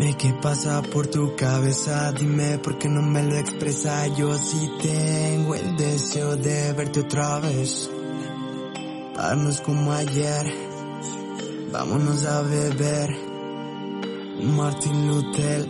Dime 0.00 0.16
qué 0.16 0.32
pasa 0.40 0.80
por 0.80 1.08
tu 1.08 1.36
cabeza, 1.36 2.10
dime 2.12 2.56
por 2.56 2.78
qué 2.78 2.88
no 2.88 3.02
me 3.02 3.22
lo 3.22 3.36
expresa. 3.36 4.06
Yo 4.06 4.34
sí 4.38 4.70
tengo 4.80 5.54
el 5.54 5.76
deseo 5.76 6.36
de 6.36 6.72
verte 6.72 7.00
otra 7.00 7.38
vez. 7.40 7.90
Darnos 9.14 9.60
como 9.60 9.92
ayer, 9.92 10.54
vámonos 11.70 12.24
a 12.24 12.40
beber. 12.40 13.10
Martin 14.42 15.06
Luther, 15.06 15.68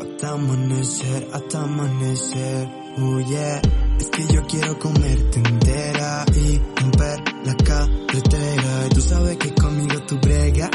hasta 0.00 0.30
amanecer, 0.34 1.28
hasta 1.32 1.60
amanecer. 1.60 2.68
Oh 2.98 3.18
yeah, 3.18 3.60
es 3.98 4.10
que 4.10 4.32
yo 4.32 4.42
quiero 4.46 4.78
comerte 4.78 5.40
entera 5.40 6.24
y 6.36 6.60
romper 6.80 7.24
la 7.46 7.56
carretera. 7.56 8.86
Y 8.86 8.94
tú 8.94 9.00
sabes 9.00 9.38
que 9.38 9.52
conmigo 9.54 10.00
tú 10.06 10.16
bregas 10.22 10.70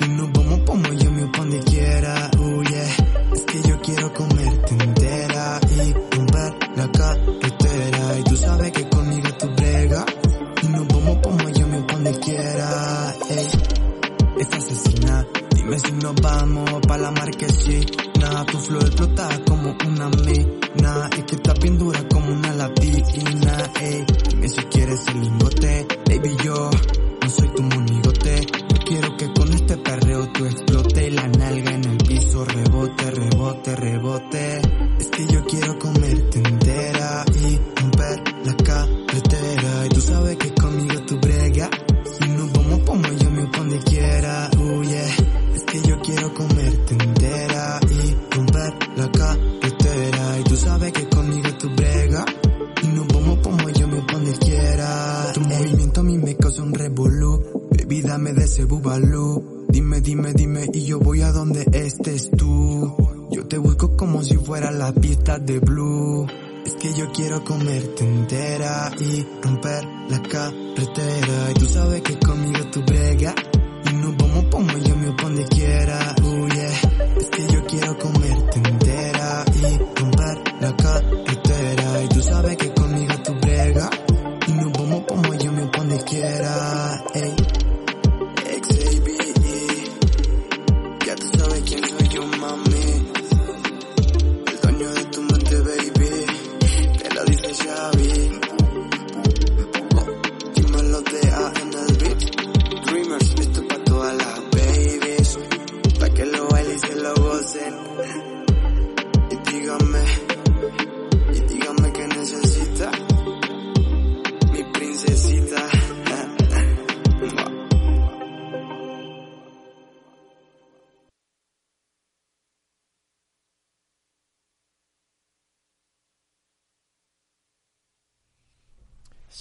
y 0.00 0.08
nos 0.10 0.30
vamos 0.32 0.60
como 0.64 0.92
donde 1.30 1.60
quiera, 1.60 2.30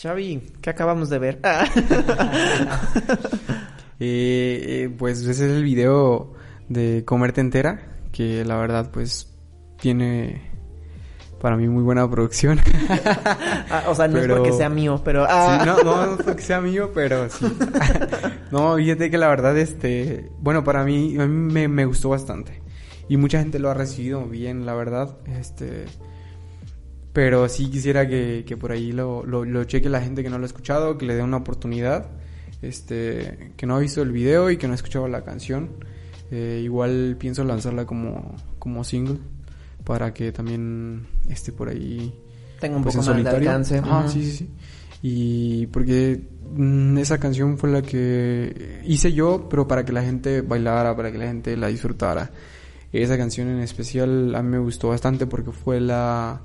Xavi, 0.01 0.41
¿qué 0.61 0.69
acabamos 0.71 1.09
de 1.09 1.19
ver? 1.19 1.39
Eh, 4.03 4.65
eh, 4.65 4.95
pues 4.97 5.19
ese 5.19 5.29
es 5.29 5.39
el 5.41 5.63
video 5.63 6.33
de 6.69 7.05
Comerte 7.05 7.39
Entera, 7.39 7.99
que 8.11 8.43
la 8.43 8.57
verdad 8.57 8.89
pues 8.91 9.31
tiene 9.79 10.41
para 11.39 11.55
mí 11.55 11.67
muy 11.67 11.83
buena 11.83 12.09
producción. 12.09 12.59
Ah, 13.69 13.83
o 13.89 13.93
sea, 13.93 14.07
no 14.07 14.17
es 14.17 14.27
porque 14.27 14.53
sea 14.53 14.69
mío, 14.69 14.99
pero... 15.05 15.27
Ah. 15.29 15.63
no, 15.67 15.83
no, 15.83 16.15
es 16.15 16.23
porque 16.23 16.41
sea 16.41 16.59
mío, 16.61 16.89
pero 16.95 17.29
sí. 17.29 17.45
no, 18.51 18.75
fíjate 18.77 19.11
que 19.11 19.19
la 19.19 19.27
verdad, 19.27 19.55
este... 19.55 20.31
Bueno, 20.39 20.63
para 20.63 20.83
mí, 20.83 21.15
a 21.19 21.27
mí 21.27 21.53
me, 21.53 21.67
me 21.67 21.85
gustó 21.85 22.09
bastante. 22.09 22.63
y 23.07 23.17
mucha 23.17 23.37
gente 23.37 23.59
lo 23.59 23.69
ha 23.69 23.75
recibido 23.75 24.25
bien, 24.25 24.65
la 24.65 24.73
verdad. 24.73 25.15
Este, 25.27 25.85
pero 27.13 27.49
sí 27.49 27.69
quisiera 27.69 28.07
que, 28.07 28.43
que 28.45 28.57
por 28.57 28.71
ahí 28.71 28.91
lo, 28.91 29.25
lo, 29.25 29.43
lo, 29.43 29.63
cheque 29.65 29.89
la 29.89 30.01
gente 30.01 30.23
que 30.23 30.29
no 30.29 30.37
lo 30.37 30.43
ha 30.43 30.47
escuchado, 30.47 30.97
que 30.97 31.05
le 31.05 31.15
dé 31.15 31.23
una 31.23 31.37
oportunidad, 31.37 32.09
este, 32.61 33.51
que 33.57 33.65
no 33.65 33.75
ha 33.75 33.79
visto 33.79 34.01
el 34.01 34.11
video 34.11 34.49
y 34.49 34.57
que 34.57 34.67
no 34.67 34.73
ha 34.73 34.75
escuchado 34.75 35.07
la 35.07 35.23
canción. 35.23 35.71
Eh, 36.31 36.61
igual 36.63 37.17
pienso 37.19 37.43
lanzarla 37.43 37.85
como, 37.85 38.35
como 38.57 38.85
single 38.85 39.17
para 39.83 40.13
que 40.13 40.31
también 40.31 41.05
esté 41.29 41.51
por 41.51 41.69
ahí. 41.69 42.13
Tenga 42.59 42.77
un 42.77 42.83
pues, 42.83 42.95
poco 42.95 43.07
más 43.07 43.23
de 43.23 43.29
alcance. 43.29 43.81
Ah, 43.83 44.05
sí, 44.07 44.23
sí, 44.23 44.31
sí. 44.31 44.49
Y 45.01 45.65
porque 45.67 46.21
mm, 46.55 46.97
esa 46.99 47.19
canción 47.19 47.57
fue 47.57 47.71
la 47.71 47.81
que 47.81 48.81
hice 48.85 49.11
yo, 49.11 49.47
pero 49.49 49.67
para 49.67 49.83
que 49.83 49.91
la 49.91 50.03
gente 50.03 50.41
bailara, 50.41 50.95
para 50.95 51.11
que 51.11 51.17
la 51.17 51.25
gente 51.25 51.57
la 51.57 51.67
disfrutara. 51.67 52.31
Esa 52.93 53.17
canción 53.17 53.47
en 53.49 53.59
especial 53.59 54.35
a 54.35 54.43
mí 54.43 54.49
me 54.49 54.59
gustó 54.59 54.89
bastante 54.89 55.25
porque 55.25 55.51
fue 55.51 55.81
la... 55.81 56.41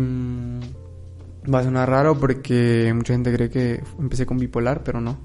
Mmm, 0.00 0.60
va 1.52 1.60
a 1.60 1.64
sonar 1.64 1.88
raro 1.88 2.18
porque 2.18 2.92
mucha 2.94 3.12
gente 3.12 3.32
cree 3.32 3.50
que 3.50 3.82
empecé 3.98 4.26
con 4.26 4.38
bipolar, 4.38 4.82
pero 4.82 5.00
no. 5.00 5.18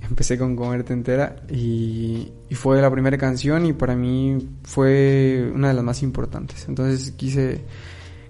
Empecé 0.08 0.36
con 0.36 0.56
Comerte 0.56 0.92
Entera 0.92 1.36
y, 1.48 2.30
y, 2.50 2.54
fue 2.54 2.82
la 2.82 2.90
primera 2.90 3.16
canción 3.16 3.64
y 3.64 3.72
para 3.72 3.96
mí 3.96 4.36
fue 4.62 5.50
una 5.54 5.68
de 5.68 5.74
las 5.74 5.84
más 5.84 6.02
importantes. 6.02 6.66
Entonces 6.68 7.12
quise 7.12 7.62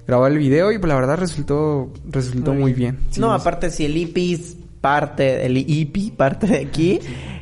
grabar 0.06 0.30
el 0.30 0.38
video 0.38 0.70
y 0.70 0.78
pues 0.78 0.88
la 0.88 0.94
verdad 0.94 1.18
resultó 1.18 1.92
resultó 2.08 2.54
muy, 2.54 2.72
bien. 2.72 3.00
no, 3.18 3.32
aparte 3.32 3.70
si 3.70 3.86
el 3.86 3.96
EP 3.96 4.38
parte, 4.80 5.44
el 5.44 5.56
EP 5.56 6.16
parte 6.16 6.46
de 6.46 6.58
aquí, 6.58 7.00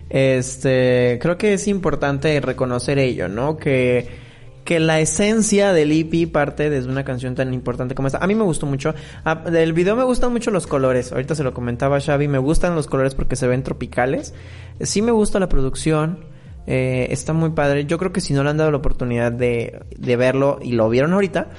este, 0.09 1.18
creo 1.20 1.37
que 1.37 1.52
es 1.52 1.68
importante 1.68 2.40
reconocer 2.40 2.98
ello, 2.98 3.28
¿no? 3.28 3.59
Que 3.59 4.23
que 4.64 4.81
la 4.81 4.98
esencia 5.00 5.72
del 5.72 5.92
EP 5.92 6.31
parte 6.31 6.70
desde 6.70 6.88
una 6.88 7.05
canción 7.05 7.35
tan 7.35 7.53
importante 7.53 7.94
como 7.94 8.09
esta. 8.09 8.18
A 8.18 8.27
mí 8.27 8.35
me 8.35 8.44
gustó 8.44 8.66
mucho. 8.66 8.94
Ah, 9.24 9.35
del 9.35 9.72
video 9.72 9.94
me 9.94 10.05
gustan 10.05 10.33
mucho 10.33 10.50
los 10.50 10.66
colores. 10.66 11.12
Ahorita 11.12 11.35
se 11.35 11.44
lo 11.44 11.53
comentaba 11.53 12.00
Xavi. 12.00 12.29
Me 12.29 12.38
gustan 12.38 12.74
los 12.74 12.87
colores 12.87 13.14
porque 13.14 13.37
se 13.37 13.46
ven 13.46 13.62
tropicales. 13.62 14.35
Sí 14.81 15.03
me 15.03 15.12
gusta 15.12 15.38
la 15.38 15.48
producción. 15.48 16.24
Eh, 16.66 17.09
está 17.11 17.35
muy 17.35 17.50
padre. 17.50 17.85
Yo 17.85 17.98
creo 17.98 18.12
que 18.12 18.22
si 18.22 18.33
no 18.33 18.42
le 18.42 18.50
han 18.50 18.57
dado 18.57 18.70
la 18.70 18.79
oportunidad 18.79 19.31
de, 19.31 19.83
de 19.96 20.16
verlo 20.16 20.59
y 20.62 20.72
lo 20.72 20.88
vieron 20.88 21.12
ahorita, 21.12 21.50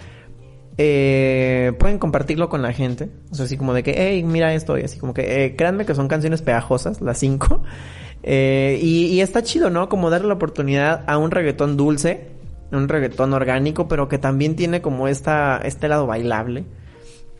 eh, 0.77 1.73
pueden 1.79 1.99
compartirlo 1.99 2.49
con 2.49 2.61
la 2.61 2.73
gente. 2.73 3.09
O 3.31 3.35
sea, 3.35 3.45
así 3.45 3.57
como 3.57 3.73
de 3.73 3.83
que, 3.83 3.93
hey, 3.97 4.23
mira 4.23 4.53
esto. 4.53 4.77
Y 4.77 4.81
así 4.81 4.99
como 4.99 5.13
que, 5.13 5.45
eh, 5.45 5.55
créanme 5.55 5.85
que 5.85 5.95
son 5.95 6.07
canciones 6.07 6.41
pegajosas, 6.41 7.01
las 7.01 7.17
cinco. 7.19 7.63
Eh, 8.27 8.79
y, 8.81 9.05
y, 9.05 9.21
está 9.21 9.43
chido, 9.43 9.69
¿no? 9.69 9.87
Como 9.87 10.09
darle 10.09 10.29
la 10.29 10.33
oportunidad 10.33 11.03
a 11.05 11.19
un 11.19 11.29
reggaetón 11.29 11.77
dulce, 11.77 12.34
un 12.75 12.89
reggaetón 12.89 13.33
orgánico, 13.33 13.87
pero 13.87 14.07
que 14.07 14.17
también 14.17 14.55
tiene 14.55 14.81
como 14.81 15.07
esta, 15.07 15.57
este 15.63 15.87
lado 15.87 16.07
bailable. 16.07 16.65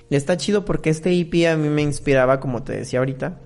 Está 0.10 0.38
chido 0.38 0.66
porque 0.66 0.90
este 0.90 1.20
EP 1.20 1.48
a 1.52 1.58
mí 1.58 1.70
me 1.70 1.82
inspiraba, 1.82 2.40
como 2.40 2.64
te 2.64 2.74
decía 2.74 3.00
ahorita, 3.00 3.40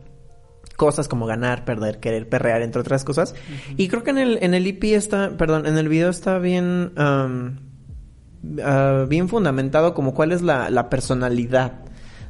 cosas 0.75 1.07
como 1.07 1.25
ganar, 1.25 1.65
perder, 1.65 1.99
querer, 1.99 2.27
perrear, 2.27 2.61
entre 2.61 2.81
otras 2.81 3.03
cosas. 3.03 3.35
Y 3.77 3.87
creo 3.87 4.03
que 4.03 4.11
en 4.11 4.17
el, 4.17 4.39
en 4.41 4.53
el 4.53 4.67
EP 4.67 4.83
está, 4.85 5.31
perdón, 5.37 5.65
en 5.65 5.77
el 5.77 5.87
video 5.89 6.09
está 6.09 6.37
bien, 6.39 6.93
um, 6.97 7.57
uh, 8.59 9.07
bien 9.07 9.29
fundamentado 9.29 9.93
como 9.93 10.13
cuál 10.13 10.31
es 10.31 10.41
la, 10.41 10.69
la 10.69 10.89
personalidad 10.89 11.88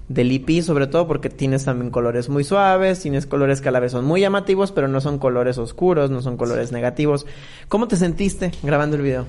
del 0.10 0.32
EP, 0.32 0.62
sobre 0.64 0.88
todo 0.88 1.08
porque 1.08 1.30
tienes 1.30 1.66
también 1.66 1.92
colores 1.92 2.30
muy 2.30 2.44
suaves, 2.44 3.00
tienes 3.00 3.28
colores 3.28 3.62
que 3.62 3.70
a 3.70 3.72
la 3.72 3.80
vez 3.80 3.92
son 3.92 4.06
muy 4.06 4.22
llamativos, 4.22 4.72
pero 4.72 4.88
no 4.88 5.00
son 5.00 5.20
colores 5.20 5.58
oscuros, 5.58 6.10
no 6.10 6.22
son 6.22 6.36
colores 6.36 6.72
negativos. 6.72 7.28
¿Cómo 7.68 7.88
te 7.88 7.96
sentiste 7.96 8.52
grabando 8.64 8.98
el 8.98 9.04
video? 9.04 9.26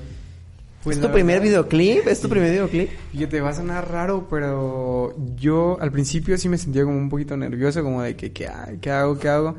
Pues 0.83 0.97
¿Es 0.97 1.03
tu 1.03 1.11
primer 1.11 1.39
videoclip? 1.39 2.07
¿Es 2.07 2.19
tu 2.19 2.27
primer 2.27 2.49
videoclip? 2.49 2.89
Fíjate, 3.11 3.39
va 3.39 3.49
a 3.49 3.53
sonar 3.53 3.91
raro, 3.91 4.27
pero 4.27 5.15
yo 5.35 5.77
al 5.79 5.91
principio 5.91 6.35
sí 6.39 6.49
me 6.49 6.57
sentía 6.57 6.83
como 6.83 6.97
un 6.97 7.09
poquito 7.09 7.37
nervioso, 7.37 7.83
como 7.83 8.01
de 8.01 8.15
que, 8.15 8.31
¿qué, 8.31 8.49
qué 8.81 8.89
hago? 8.89 9.19
¿Qué 9.19 9.29
hago? 9.29 9.55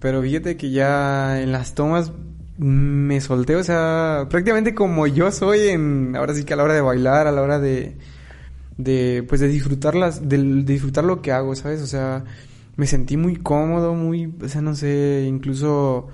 Pero 0.00 0.22
fíjate 0.22 0.56
que 0.56 0.70
ya 0.70 1.42
en 1.42 1.52
las 1.52 1.74
tomas 1.74 2.12
me 2.56 3.20
solté, 3.20 3.56
o 3.56 3.62
sea, 3.62 4.26
prácticamente 4.30 4.74
como 4.74 5.06
yo 5.06 5.30
soy 5.30 5.68
en, 5.68 6.16
ahora 6.16 6.34
sí 6.34 6.44
que 6.44 6.54
a 6.54 6.56
la 6.56 6.64
hora 6.64 6.74
de 6.74 6.80
bailar, 6.80 7.26
a 7.26 7.32
la 7.32 7.42
hora 7.42 7.58
de, 7.58 7.96
de, 8.78 9.24
pues 9.28 9.40
de 9.42 9.48
disfrutarlas, 9.48 10.28
de, 10.28 10.38
de 10.38 10.72
disfrutar 10.72 11.04
lo 11.04 11.20
que 11.20 11.32
hago, 11.32 11.54
¿sabes? 11.54 11.82
O 11.82 11.86
sea, 11.86 12.24
me 12.76 12.86
sentí 12.86 13.16
muy 13.16 13.36
cómodo, 13.36 13.94
muy, 13.94 14.32
o 14.42 14.48
sea, 14.48 14.62
no 14.62 14.74
sé, 14.74 15.26
incluso 15.28 16.08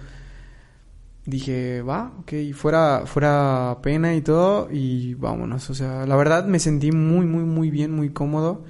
dije, 1.27 1.83
va, 1.83 2.13
ok, 2.21 2.33
fuera, 2.55 3.05
fuera 3.07 3.79
pena 3.83 4.15
y 4.15 4.23
todo, 4.23 4.69
y 4.71 5.15
vámonos. 5.15 5.71
O 5.71 5.75
sea, 5.75 6.07
la 6.07 6.17
verdad 6.17 6.47
me 6.47 6.59
sentí 6.59 6.93
muy, 6.93 7.27
muy, 7.27 7.45
muy 7.45 7.71
bien, 7.71 7.93
muy 7.93 8.11
cómodo. 8.11 8.65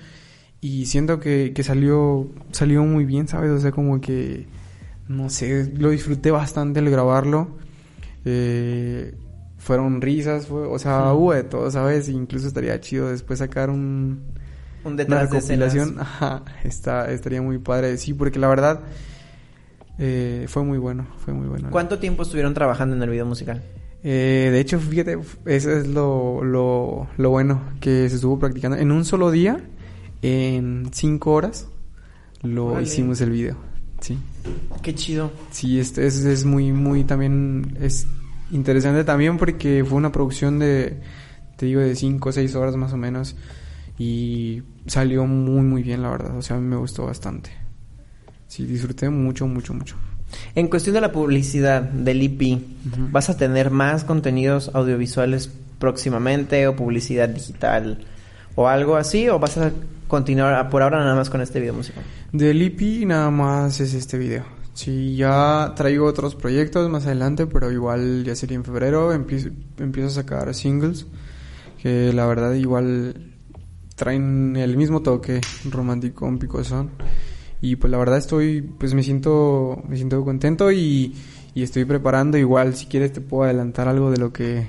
Y 0.60 0.86
siento 0.86 1.20
que, 1.20 1.52
que 1.54 1.62
salió, 1.62 2.28
salió 2.52 2.84
muy 2.84 3.04
bien, 3.04 3.28
¿sabes? 3.28 3.50
O 3.50 3.58
sea, 3.60 3.72
como 3.72 4.00
que, 4.00 4.46
no 5.08 5.30
sé, 5.30 5.72
lo 5.76 5.90
disfruté 5.90 6.30
bastante 6.30 6.80
al 6.80 6.90
grabarlo. 6.90 7.48
Eh, 8.24 9.14
fueron 9.64 10.02
risas, 10.02 10.46
fue, 10.46 10.66
o 10.66 10.78
sea, 10.78 11.12
hubo 11.14 11.32
de 11.32 11.42
todo, 11.42 11.70
¿sabes? 11.70 12.08
Incluso 12.10 12.46
estaría 12.46 12.78
chido 12.80 13.08
después 13.08 13.38
sacar 13.38 13.70
un... 13.70 14.20
Un 14.84 14.96
detrás 14.96 15.30
una 15.30 15.40
recopilación. 15.40 15.96
Ajá, 15.98 16.42
está, 16.62 17.10
estaría 17.10 17.40
muy 17.40 17.58
padre. 17.58 17.96
Sí, 17.96 18.12
porque 18.12 18.38
la 18.38 18.48
verdad 18.48 18.80
eh, 19.98 20.44
fue 20.48 20.62
muy 20.62 20.76
bueno, 20.76 21.06
fue 21.24 21.32
muy 21.32 21.48
bueno. 21.48 21.70
¿Cuánto 21.70 21.98
tiempo 21.98 22.22
estuvieron 22.24 22.52
trabajando 22.52 22.94
en 22.94 23.02
el 23.02 23.08
video 23.08 23.24
musical? 23.24 23.62
Eh, 24.02 24.50
de 24.52 24.60
hecho, 24.60 24.78
fíjate, 24.78 25.18
eso 25.46 25.72
es 25.72 25.86
lo, 25.86 26.44
lo, 26.44 27.08
lo 27.16 27.30
bueno 27.30 27.62
que 27.80 28.10
se 28.10 28.16
estuvo 28.16 28.38
practicando. 28.38 28.76
En 28.76 28.92
un 28.92 29.06
solo 29.06 29.30
día, 29.30 29.64
en 30.20 30.90
cinco 30.92 31.32
horas, 31.32 31.68
lo 32.42 32.78
hicimos 32.82 33.22
el 33.22 33.30
video. 33.30 33.56
Sí. 34.00 34.18
Qué 34.82 34.94
chido. 34.94 35.30
Sí, 35.50 35.80
este 35.80 36.06
es, 36.06 36.22
es 36.26 36.44
muy, 36.44 36.72
muy 36.72 37.04
también, 37.04 37.78
es 37.80 38.06
interesante 38.54 39.04
también 39.04 39.36
porque 39.36 39.84
fue 39.86 39.98
una 39.98 40.12
producción 40.12 40.58
de, 40.58 41.00
te 41.56 41.66
digo, 41.66 41.80
de 41.80 41.94
5 41.94 42.28
o 42.28 42.32
6 42.32 42.54
horas 42.54 42.76
más 42.76 42.92
o 42.92 42.96
menos. 42.96 43.36
Y 43.98 44.62
salió 44.86 45.26
muy, 45.26 45.62
muy 45.62 45.82
bien, 45.82 46.02
la 46.02 46.10
verdad. 46.10 46.36
O 46.36 46.42
sea, 46.42 46.56
a 46.56 46.60
mí 46.60 46.66
me 46.66 46.76
gustó 46.76 47.06
bastante. 47.06 47.50
Sí, 48.48 48.64
disfruté 48.64 49.10
mucho, 49.10 49.46
mucho, 49.46 49.74
mucho. 49.74 49.96
En 50.54 50.68
cuestión 50.68 50.94
de 50.94 51.00
la 51.00 51.12
publicidad 51.12 51.82
del 51.82 52.22
IP, 52.22 52.60
¿vas 53.10 53.30
a 53.30 53.36
tener 53.36 53.70
más 53.70 54.04
contenidos 54.04 54.70
audiovisuales 54.74 55.50
próximamente 55.78 56.66
o 56.66 56.74
publicidad 56.74 57.28
digital 57.28 58.04
o 58.54 58.68
algo 58.68 58.96
así? 58.96 59.28
¿O 59.28 59.38
vas 59.38 59.58
a 59.58 59.72
continuar 60.08 60.70
por 60.70 60.82
ahora 60.82 60.98
nada 60.98 61.14
más 61.14 61.30
con 61.30 61.40
este 61.40 61.60
video 61.60 61.74
musical? 61.74 62.02
Del 62.32 62.62
IP 62.62 63.06
nada 63.06 63.30
más 63.30 63.80
es 63.80 63.94
este 63.94 64.18
video. 64.18 64.63
Sí, 64.74 65.14
ya 65.14 65.72
traigo 65.76 66.04
otros 66.04 66.34
proyectos 66.34 66.90
más 66.90 67.06
adelante, 67.06 67.46
pero 67.46 67.70
igual 67.70 68.24
ya 68.24 68.34
sería 68.34 68.56
en 68.56 68.64
febrero. 68.64 69.12
Empiezo, 69.12 69.50
empiezo 69.78 70.08
a 70.08 70.22
sacar 70.22 70.52
singles 70.52 71.06
que 71.80 72.12
la 72.12 72.26
verdad 72.26 72.52
igual 72.54 73.32
traen 73.94 74.56
el 74.56 74.76
mismo 74.76 75.00
toque 75.00 75.40
romántico, 75.70 76.26
un 76.26 76.38
picosón. 76.38 76.90
Y 77.60 77.76
pues 77.76 77.90
la 77.90 77.98
verdad 77.98 78.18
estoy, 78.18 78.62
pues 78.62 78.94
me 78.94 79.02
siento, 79.02 79.80
me 79.88 79.96
siento 79.96 80.22
contento 80.24 80.72
y, 80.72 81.14
y 81.54 81.62
estoy 81.62 81.84
preparando. 81.84 82.36
Igual 82.36 82.74
si 82.74 82.86
quieres 82.86 83.12
te 83.12 83.20
puedo 83.20 83.44
adelantar 83.44 83.86
algo 83.86 84.10
de 84.10 84.18
lo 84.18 84.32
que, 84.32 84.66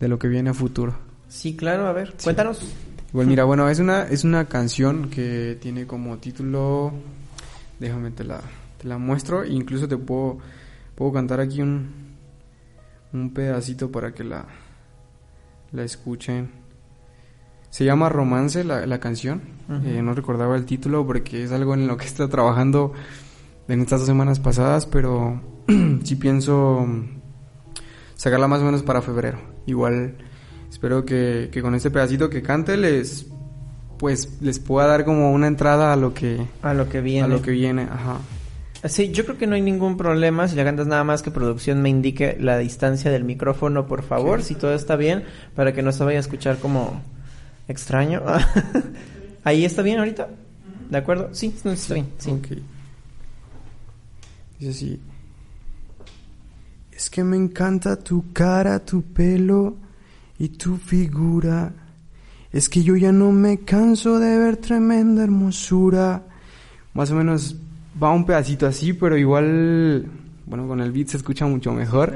de 0.00 0.08
lo 0.08 0.18
que 0.18 0.26
viene 0.26 0.50
a 0.50 0.54
futuro. 0.54 0.98
Sí, 1.28 1.54
claro, 1.56 1.86
a 1.86 1.92
ver, 1.92 2.14
cuéntanos. 2.22 2.60
Igual 3.10 3.28
mira, 3.28 3.44
bueno, 3.44 3.68
es 3.70 3.78
una, 3.78 4.02
es 4.02 4.24
una 4.24 4.46
canción 4.46 5.08
que 5.08 5.56
tiene 5.62 5.86
como 5.86 6.18
título, 6.18 6.92
déjame 7.78 8.10
te 8.10 8.24
la 8.24 8.40
te 8.78 8.88
la 8.88 8.98
muestro 8.98 9.42
e 9.42 9.50
incluso 9.50 9.88
te 9.88 9.96
puedo, 9.96 10.38
puedo 10.94 11.12
cantar 11.12 11.40
aquí 11.40 11.60
un, 11.60 12.16
un 13.12 13.34
pedacito 13.34 13.90
para 13.90 14.12
que 14.12 14.24
la, 14.24 14.46
la 15.72 15.84
escuchen. 15.84 16.50
Se 17.70 17.84
llama 17.84 18.08
Romance 18.08 18.64
la, 18.64 18.86
la 18.86 18.98
canción. 18.98 19.42
Eh, 19.84 20.00
no 20.02 20.14
recordaba 20.14 20.56
el 20.56 20.64
título 20.64 21.06
porque 21.06 21.44
es 21.44 21.52
algo 21.52 21.74
en 21.74 21.86
lo 21.86 21.98
que 21.98 22.06
estado 22.06 22.30
trabajando 22.30 22.94
en 23.68 23.82
estas 23.82 24.00
dos 24.00 24.06
semanas 24.06 24.40
pasadas, 24.40 24.86
pero 24.86 25.42
sí 26.04 26.16
pienso 26.16 26.86
sacarla 28.14 28.48
más 28.48 28.62
o 28.62 28.64
menos 28.64 28.82
para 28.82 29.02
febrero. 29.02 29.38
Igual 29.66 30.16
espero 30.70 31.04
que, 31.04 31.50
que 31.52 31.60
con 31.60 31.74
este 31.74 31.90
pedacito 31.90 32.30
que 32.30 32.42
cante 32.42 32.76
les 32.76 33.26
pues 33.98 34.40
les 34.40 34.60
pueda 34.60 34.86
dar 34.86 35.04
como 35.04 35.32
una 35.32 35.48
entrada 35.48 35.92
a 35.92 35.96
lo 35.96 36.14
que 36.14 36.46
a 36.62 36.72
lo 36.72 36.88
que 36.88 37.00
viene 37.00 37.24
a 37.24 37.28
lo 37.28 37.42
que 37.42 37.50
viene 37.50 37.82
ajá 37.82 38.18
Sí, 38.84 39.10
yo 39.10 39.24
creo 39.24 39.36
que 39.36 39.46
no 39.46 39.56
hay 39.56 39.62
ningún 39.62 39.96
problema. 39.96 40.46
Si 40.46 40.54
le 40.54 40.64
cantas 40.64 40.86
nada 40.86 41.02
más 41.02 41.22
que 41.22 41.30
producción 41.30 41.82
me 41.82 41.88
indique 41.88 42.36
la 42.38 42.58
distancia 42.58 43.10
del 43.10 43.24
micrófono, 43.24 43.86
por 43.86 44.02
favor, 44.02 44.42
si 44.42 44.54
todo 44.54 44.72
está 44.72 44.94
bien, 44.94 45.24
para 45.54 45.72
que 45.72 45.82
no 45.82 45.90
se 45.90 46.04
vaya 46.04 46.18
a 46.18 46.20
escuchar 46.20 46.58
como 46.58 47.02
extraño. 47.66 48.22
¿Ahí 49.44 49.64
está 49.64 49.82
bien 49.82 49.98
ahorita? 49.98 50.28
¿De 50.90 50.96
acuerdo? 50.96 51.30
Sí, 51.32 51.52
está 51.54 51.94
bien. 51.94 52.08
Sí. 52.18 52.32
Dice 54.58 54.70
así. 54.70 55.00
Es 56.92 57.10
que 57.10 57.24
me 57.24 57.36
encanta 57.36 57.96
tu 57.96 58.32
cara, 58.32 58.84
tu 58.84 59.02
pelo 59.02 59.76
y 60.38 60.50
tu 60.50 60.76
figura. 60.76 61.72
Es 62.52 62.68
que 62.68 62.82
yo 62.82 62.96
ya 62.96 63.12
no 63.12 63.32
me 63.32 63.58
canso 63.58 64.18
de 64.18 64.36
ver 64.38 64.56
tremenda 64.56 65.24
hermosura. 65.24 66.22
Más 66.94 67.10
o 67.10 67.14
menos 67.14 67.56
va 68.02 68.12
un 68.12 68.24
pedacito 68.24 68.66
así, 68.66 68.92
pero 68.92 69.16
igual, 69.16 70.06
bueno, 70.46 70.66
con 70.66 70.80
el 70.80 70.92
beat 70.92 71.08
se 71.08 71.16
escucha 71.16 71.46
mucho 71.46 71.72
mejor. 71.72 72.14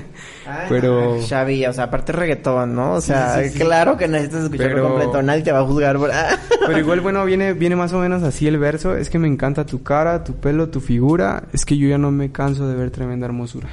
pero... 0.68 1.18
Xavi, 1.20 1.66
o 1.66 1.72
sea, 1.72 1.84
aparte 1.84 2.12
reggaetón, 2.12 2.74
¿no? 2.74 2.94
O 2.94 3.00
sea, 3.00 3.42
claro 3.56 3.96
que 3.96 4.08
necesitas 4.08 4.44
escucharlo 4.44 4.88
completo, 4.88 5.22
nadie 5.22 5.42
te 5.42 5.52
va 5.52 5.60
a 5.60 5.64
juzgar 5.64 5.98
por... 5.98 6.10
pero 6.66 6.78
igual, 6.78 7.00
bueno, 7.00 7.24
viene, 7.24 7.52
viene 7.52 7.76
más 7.76 7.92
o 7.92 7.98
menos 7.98 8.22
así 8.22 8.46
el 8.46 8.58
verso. 8.58 8.96
Es 8.96 9.10
que 9.10 9.18
me 9.18 9.28
encanta 9.28 9.66
tu 9.66 9.82
cara, 9.82 10.24
tu 10.24 10.34
pelo, 10.34 10.68
tu 10.68 10.80
figura. 10.80 11.44
Es 11.52 11.64
que 11.64 11.76
yo 11.76 11.88
ya 11.88 11.98
no 11.98 12.10
me 12.10 12.30
canso 12.30 12.68
de 12.68 12.74
ver 12.74 12.90
tremenda 12.90 13.26
hermosura. 13.26 13.68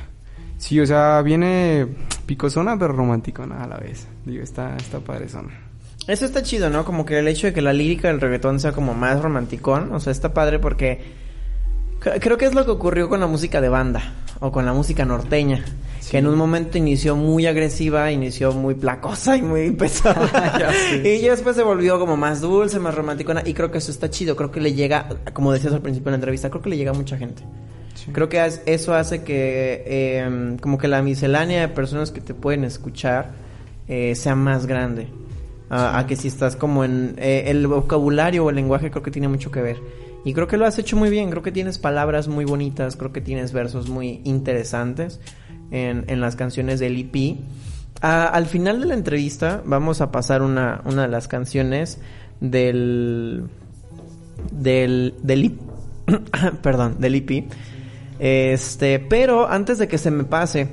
Sí, 0.58 0.80
o 0.80 0.86
sea, 0.86 1.22
viene 1.22 1.88
picosona, 2.26 2.78
pero 2.80 2.94
romanticona 2.94 3.64
a 3.64 3.68
la 3.68 3.78
vez. 3.78 4.08
Digo, 4.26 4.44
está, 4.44 4.76
está 4.78 5.00
padrezona. 5.00 5.50
Eso 6.08 6.26
está 6.26 6.44
chido, 6.44 6.70
¿no? 6.70 6.86
Como 6.86 7.06
que 7.06 7.20
el 7.20 7.28
hecho 7.28 7.48
de 7.48 7.54
que 7.54 7.62
la 7.62 7.74
lírica 7.74 8.08
del 8.08 8.22
reggaetón 8.22 8.60
sea 8.60 8.72
como 8.72 8.94
más 8.94 9.22
romanticón. 9.22 9.92
O 9.94 10.00
sea, 10.00 10.12
está 10.12 10.34
padre 10.34 10.60
porque 10.60 11.02
creo 12.20 12.38
que 12.38 12.46
es 12.46 12.54
lo 12.54 12.66
que 12.66 12.72
ocurrió 12.72 13.10
con 13.10 13.20
la 13.20 13.28
música 13.28 13.62
de 13.62 13.70
banda 13.70 14.14
o 14.40 14.52
con 14.52 14.66
la 14.66 14.74
música 14.74 15.06
norteña. 15.06 15.64
Que 16.10 16.20
en 16.20 16.28
un 16.28 16.38
momento 16.38 16.78
inició 16.78 17.16
muy 17.16 17.48
agresiva, 17.48 18.12
inició 18.12 18.52
muy 18.52 18.76
placosa 18.76 19.38
y 19.38 19.42
muy 19.42 19.72
pesada. 19.76 20.72
Y 21.04 21.20
ya 21.20 21.32
después 21.32 21.56
se 21.56 21.64
volvió 21.64 22.00
como 22.00 22.16
más 22.16 22.42
dulce, 22.42 22.80
más 22.80 22.94
romanticona. 22.94 23.42
Y 23.44 23.54
creo 23.54 23.72
que 23.72 23.80
eso 23.80 23.92
está 23.92 24.10
chido. 24.10 24.36
Creo 24.36 24.52
que 24.52 24.62
le 24.62 24.74
llega, 24.74 25.10
como 25.34 25.52
decías 25.52 25.74
al 25.74 25.82
principio 25.82 26.06
de 26.06 26.12
la 26.12 26.18
entrevista, 26.18 26.50
creo 26.50 26.62
que 26.62 26.70
le 26.70 26.78
llega 26.78 26.92
a 26.92 26.94
mucha 26.94 27.18
gente. 27.18 27.44
Creo 28.12 28.30
que 28.30 28.46
eso 28.66 28.94
hace 28.94 29.24
que 29.24 30.20
em, 30.20 30.58
como 30.58 30.78
que 30.78 30.88
la 30.88 31.02
miscelánea 31.02 31.62
de 31.62 31.68
personas 31.70 32.12
que 32.12 32.22
te 32.22 32.34
pueden 32.34 32.64
escuchar 32.64 33.32
eh, 33.88 34.14
sea 34.16 34.36
más 34.36 34.68
grande. 34.68 35.08
A, 35.68 36.06
que 36.08 36.16
si 36.16 36.28
estás 36.28 36.56
como 36.56 36.86
en 36.86 37.16
eh, 37.18 37.46
el 37.48 37.66
vocabulario 37.66 38.46
o 38.46 38.50
el 38.52 38.56
lenguaje 38.56 38.92
creo 38.92 39.02
que 39.02 39.10
tiene 39.10 39.28
mucho 39.28 39.50
que 39.50 39.62
ver. 39.62 39.78
Y 40.26 40.34
creo 40.34 40.48
que 40.48 40.58
lo 40.58 40.66
has 40.66 40.78
hecho 40.78 40.98
muy 40.98 41.10
bien, 41.10 41.30
creo 41.30 41.44
que 41.44 41.54
tienes 41.54 41.78
palabras 41.78 42.28
muy 42.28 42.44
bonitas, 42.44 42.98
creo 42.98 43.14
que 43.14 43.22
tienes 43.22 43.54
versos 43.54 43.90
muy 43.90 44.22
interesantes 44.26 45.22
en, 45.72 46.04
en 46.08 46.20
las 46.20 46.36
canciones 46.36 46.82
del 46.82 46.98
EP. 46.98 47.38
al 48.02 48.46
final 48.48 48.82
de 48.82 48.88
la 48.88 48.96
entrevista 48.96 49.62
vamos 49.66 50.02
a 50.02 50.12
pasar 50.12 50.42
una, 50.42 50.82
una 50.84 51.04
de 51.04 51.08
las 51.08 51.28
canciones 51.28 52.00
del... 52.42 53.46
del... 54.52 55.14
del 55.22 55.60
perdón, 56.62 56.98
del 57.00 57.16
EP 57.16 57.46
este, 58.20 59.00
pero 59.00 59.50
antes 59.50 59.78
de 59.78 59.88
que 59.88 59.98
se 59.98 60.12
me 60.12 60.24
pase, 60.24 60.70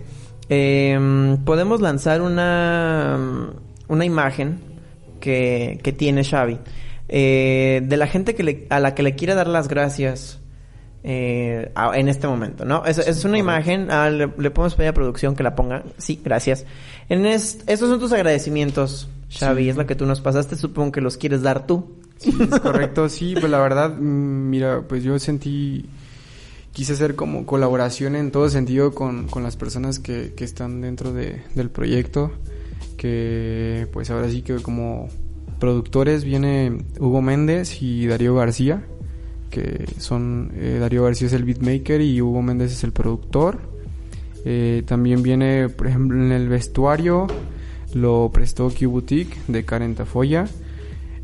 em, 0.49 1.38
podemos 1.45 1.81
lanzar 1.81 2.23
una, 2.23 3.51
una 3.88 4.05
imagen 4.05 4.59
que, 5.21 5.81
que 5.83 5.93
tiene 5.93 6.25
Xavi. 6.25 6.59
Eh, 7.14 7.83
de 7.85 7.96
la 7.98 8.07
gente 8.07 8.35
que 8.35 8.42
le, 8.42 8.66
a 8.70 8.81
la 8.81 8.94
que 8.94 9.03
le 9.03 9.14
quiere 9.14 9.35
dar 9.35 9.46
las 9.46 9.68
gracias 9.68 10.40
eh, 11.05 11.70
en 11.92 12.09
este 12.09 12.27
momento, 12.27 12.64
¿no? 12.64 12.87
Es, 12.87 12.96
es 12.96 13.27
una 13.27 13.37
imagen, 13.37 13.90
ah, 13.90 14.09
le, 14.09 14.29
podemos 14.29 14.75
pedir 14.77 14.88
a 14.88 14.94
producción 14.94 15.37
que 15.37 15.42
la 15.42 15.55
ponga. 15.55 15.85
Sí, 15.98 16.18
gracias. 16.25 16.64
En 17.11 17.27
estos 17.27 17.81
son 17.81 18.01
tus 18.01 18.14
agradecimientos, 18.14 19.11
Xavi, 19.29 19.68
es 19.68 19.77
la 19.77 19.87
que 19.87 19.94
tú 19.94 20.07
nos 20.07 20.22
pasaste, 20.22 20.57
supongo 20.57 20.90
que 20.92 21.03
los 21.03 21.18
quieres 21.18 21.42
dar 21.42 21.66
tú. 21.66 21.98
Sí, 22.16 22.35
es 22.40 22.61
correcto, 22.61 23.11
sí, 23.11 23.35
pues 23.38 23.51
la 23.51 23.59
verdad, 23.59 23.90
mm, 23.90 24.48
mira, 24.48 24.81
pues 24.88 25.05
yo 25.05 25.18
sentí 25.18 25.85
quise 26.72 26.94
hacer 26.94 27.14
como 27.14 27.44
colaboración 27.44 28.16
en 28.16 28.31
todo 28.31 28.48
sentido 28.48 28.94
con, 28.94 29.29
con 29.29 29.42
las 29.42 29.57
personas 29.57 29.98
que, 29.98 30.33
que 30.35 30.44
están 30.44 30.81
dentro 30.81 31.12
de, 31.12 31.42
del 31.55 31.68
proyecto, 31.68 32.33
que 32.96 33.87
pues 33.92 34.09
ahora 34.09 34.31
sí 34.31 34.40
que 34.40 34.57
como 34.62 35.11
productores 35.62 36.25
viene 36.25 36.77
Hugo 36.98 37.22
Méndez 37.22 37.83
y 37.83 38.09
Darío 38.09 38.35
García, 38.35 38.83
que 39.48 39.85
son, 39.96 40.51
eh, 40.57 40.79
Darío 40.81 41.05
García 41.05 41.29
es 41.29 41.33
el 41.35 41.44
beatmaker 41.44 42.01
y 42.01 42.20
Hugo 42.20 42.42
Méndez 42.42 42.72
es 42.72 42.83
el 42.83 42.90
productor. 42.90 43.61
Eh, 44.44 44.83
también 44.87 45.22
viene, 45.22 45.68
por 45.68 45.87
ejemplo, 45.87 46.20
en 46.20 46.33
el 46.33 46.48
vestuario, 46.48 47.29
lo 47.94 48.29
prestó 48.33 48.70
Q 48.70 48.90
Boutique 48.90 49.37
de 49.46 49.64
Karen 49.64 49.94
Tafoya. 49.94 50.48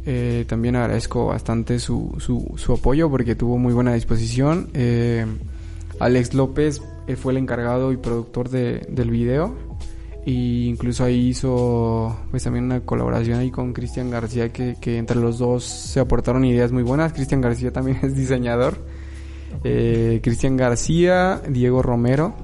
Eh, 0.06 0.44
también 0.46 0.76
agradezco 0.76 1.26
bastante 1.26 1.80
su, 1.80 2.14
su, 2.20 2.54
su, 2.58 2.74
apoyo 2.74 3.10
porque 3.10 3.34
tuvo 3.34 3.58
muy 3.58 3.74
buena 3.74 3.92
disposición. 3.94 4.68
Alex 5.98 6.34
López 6.34 6.80
fue 7.16 7.32
el 7.32 7.38
encargado 7.38 7.90
y 7.90 7.96
productor 7.96 8.50
de, 8.50 8.86
del 8.88 9.10
video. 9.10 9.67
Y 10.28 10.68
incluso 10.68 11.04
ahí 11.04 11.28
hizo 11.28 12.14
pues 12.30 12.44
también 12.44 12.66
una 12.66 12.80
colaboración 12.80 13.38
ahí 13.38 13.50
con 13.50 13.72
Cristian 13.72 14.10
García 14.10 14.52
que, 14.52 14.76
que, 14.78 14.98
entre 14.98 15.16
los 15.16 15.38
dos 15.38 15.64
se 15.64 16.00
aportaron 16.00 16.44
ideas 16.44 16.70
muy 16.70 16.82
buenas. 16.82 17.14
Cristian 17.14 17.40
García 17.40 17.72
también 17.72 17.98
es 18.02 18.14
diseñador. 18.14 18.76
Cristian 19.62 20.58
García, 20.58 21.40
Diego 21.48 21.80
Romero, 21.80 22.34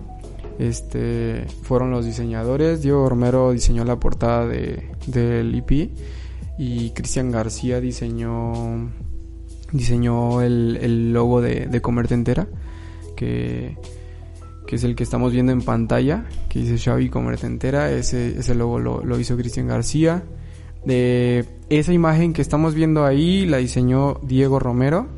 este 0.59 1.45
fueron 1.61 1.91
los 1.91 2.07
diseñadores. 2.07 2.81
Diego 2.81 3.07
Romero 3.07 3.53
diseñó 3.53 3.85
la 3.85 4.01
portada 4.01 4.47
de, 4.47 4.91
del 5.07 5.55
EP 5.55 5.91
y 6.57 6.89
Cristian 6.93 7.31
García 7.31 7.83
diseñó 7.83 8.89
diseñó 9.73 10.41
el, 10.41 10.79
el 10.81 11.13
logo 11.13 11.43
de, 11.43 11.67
de 11.67 11.83
Comerte 11.83 12.15
Entera 12.15 12.49
que, 13.15 13.77
que, 14.67 14.77
es 14.77 14.85
el 14.85 14.95
que 14.95 15.03
estamos 15.03 15.33
viendo 15.33 15.53
en 15.53 15.63
pantalla 15.63 16.25
que 16.49 16.61
dice 16.61 16.79
Xavi 16.79 17.09
Comerte 17.09 17.47
Entera 17.47 17.91
ese, 17.91 18.39
ese 18.39 18.55
logo 18.55 18.79
lo, 18.79 19.05
lo 19.05 19.19
hizo 19.19 19.37
Cristian 19.37 19.69
García. 19.69 20.25
De 20.85 21.47
esa 21.71 21.93
imagen 21.93 22.33
que 22.33 22.43
estamos 22.43 22.75
viendo 22.75 23.05
ahí 23.05 23.47
la 23.47 23.57
diseñó 23.57 24.21
Diego 24.23 24.59
Romero 24.59 25.09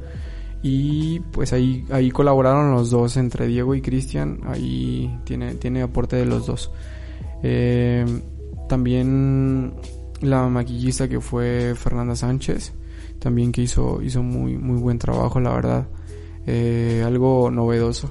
y 0.63 1.21
pues 1.33 1.53
ahí 1.53 1.85
ahí 1.91 2.11
colaboraron 2.11 2.73
los 2.73 2.91
dos 2.91 3.17
entre 3.17 3.47
Diego 3.47 3.75
y 3.75 3.83
Cristian 3.83 4.41
ahí 4.45 5.19
tiene 5.25 5.55
tiene 5.55 5.83
aporte 5.83 6.17
de 6.17 6.27
los 6.27 6.47
dos. 6.47 6.71
Eh, 7.43 8.05
también 8.69 9.75
la 10.21 10.49
maquillista 10.49 11.09
que 11.09 11.21
fue 11.21 11.75
Fernanda 11.77 12.17
Sánchez, 12.17 12.73
también 13.19 13.53
que 13.53 13.63
hizo, 13.63 14.03
hizo 14.03 14.23
muy, 14.23 14.57
muy 14.57 14.79
buen 14.79 14.99
trabajo, 14.99 15.41
la 15.41 15.53
verdad. 15.53 15.89
Eh, 16.47 17.03
algo 17.05 17.51
novedoso 17.51 18.09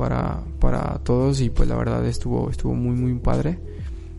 para, 0.00 0.40
para 0.58 0.98
todos 1.04 1.42
y 1.42 1.50
pues 1.50 1.68
la 1.68 1.76
verdad 1.76 2.06
estuvo, 2.06 2.48
estuvo 2.48 2.74
muy, 2.74 2.96
muy 2.96 3.12
padre. 3.20 3.58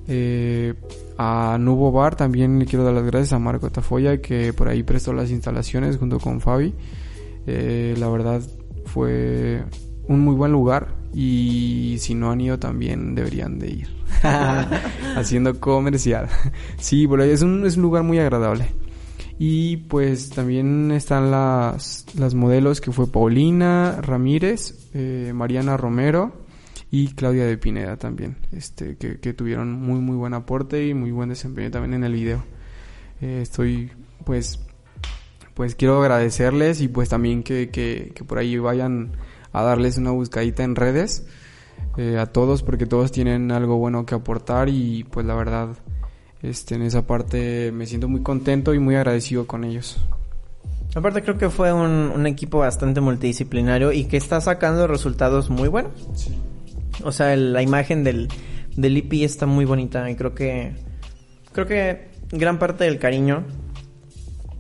Eh, 0.07 0.75
a 1.17 1.57
Nubo 1.59 1.91
Bar 1.91 2.15
también 2.15 2.59
le 2.59 2.65
quiero 2.65 2.85
dar 2.85 2.93
las 2.93 3.03
gracias 3.03 3.33
a 3.33 3.39
Marco 3.39 3.71
Tafoya 3.71 4.21
que 4.21 4.53
por 4.53 4.67
ahí 4.67 4.83
prestó 4.83 5.11
las 5.11 5.31
instalaciones 5.31 5.97
junto 5.97 6.19
con 6.19 6.39
Fabi. 6.39 6.75
Eh, 7.47 7.95
la 7.97 8.09
verdad 8.09 8.43
fue 8.85 9.63
un 10.07 10.19
muy 10.19 10.35
buen 10.35 10.51
lugar 10.51 10.93
y 11.15 11.95
si 11.97 12.13
no 12.13 12.29
han 12.29 12.41
ido 12.41 12.59
también 12.59 13.15
deberían 13.15 13.57
de 13.57 13.71
ir. 13.71 13.87
Haciendo 15.15 15.59
comercial. 15.59 16.27
sí, 16.77 17.07
por 17.07 17.21
ahí 17.21 17.31
es 17.31 17.41
un, 17.41 17.65
es 17.65 17.75
un 17.75 17.81
lugar 17.81 18.03
muy 18.03 18.19
agradable. 18.19 18.67
Y 19.39 19.77
pues 19.77 20.29
también 20.29 20.91
están 20.91 21.31
las, 21.31 22.05
las 22.13 22.35
modelos 22.35 22.79
que 22.81 22.91
fue 22.91 23.07
Paulina 23.07 23.99
Ramírez, 23.99 24.80
eh, 24.93 25.31
Mariana 25.33 25.77
Romero 25.77 26.33
y 26.89 27.13
Claudia 27.13 27.45
de 27.45 27.57
Pineda 27.57 27.97
también, 27.97 28.37
este, 28.51 28.97
que, 28.97 29.19
que, 29.19 29.33
tuvieron 29.33 29.71
muy 29.71 29.99
muy 29.99 30.15
buen 30.15 30.33
aporte 30.33 30.87
y 30.87 30.93
muy 30.93 31.11
buen 31.11 31.29
desempeño 31.29 31.71
también 31.71 31.93
en 31.93 32.03
el 32.03 32.13
video. 32.13 32.43
Eh, 33.21 33.39
estoy 33.41 33.91
pues 34.25 34.59
pues 35.53 35.75
quiero 35.75 36.01
agradecerles 36.01 36.81
y 36.81 36.87
pues 36.87 37.09
también 37.09 37.43
que, 37.43 37.69
que, 37.69 38.11
que 38.15 38.23
por 38.23 38.37
ahí 38.37 38.57
vayan 38.57 39.11
a 39.53 39.63
darles 39.63 39.97
una 39.97 40.11
buscadita 40.11 40.63
en 40.63 40.75
redes 40.75 41.25
eh, 41.97 42.17
a 42.17 42.25
todos 42.25 42.63
porque 42.63 42.85
todos 42.85 43.11
tienen 43.11 43.51
algo 43.51 43.77
bueno 43.77 44.05
que 44.05 44.15
aportar 44.15 44.69
y 44.69 45.03
pues 45.03 45.25
la 45.25 45.35
verdad 45.35 45.69
este, 46.41 46.75
en 46.75 46.83
esa 46.83 47.05
parte 47.05 47.71
me 47.71 47.85
siento 47.85 48.07
muy 48.07 48.21
contento 48.21 48.73
y 48.73 48.79
muy 48.79 48.95
agradecido 48.95 49.45
con 49.45 49.63
ellos. 49.63 49.97
Aparte 50.93 51.21
creo 51.21 51.37
que 51.37 51.49
fue 51.49 51.71
un, 51.71 52.11
un 52.13 52.27
equipo 52.27 52.59
bastante 52.59 52.99
multidisciplinario 52.99 53.91
y 53.91 54.05
que 54.05 54.17
está 54.17 54.41
sacando 54.41 54.87
resultados 54.87 55.49
muy 55.49 55.69
buenos. 55.69 55.93
Sí. 56.15 56.37
O 57.03 57.11
sea, 57.11 57.35
la 57.35 57.61
imagen 57.61 58.03
del, 58.03 58.27
del 58.75 58.97
IP 58.97 59.23
está 59.23 59.45
muy 59.45 59.65
bonita 59.65 60.09
y 60.09 60.15
creo 60.15 60.35
que 60.35 60.73
creo 61.53 61.65
que 61.65 62.09
gran 62.31 62.59
parte 62.59 62.83
del 62.83 62.99
cariño 62.99 63.43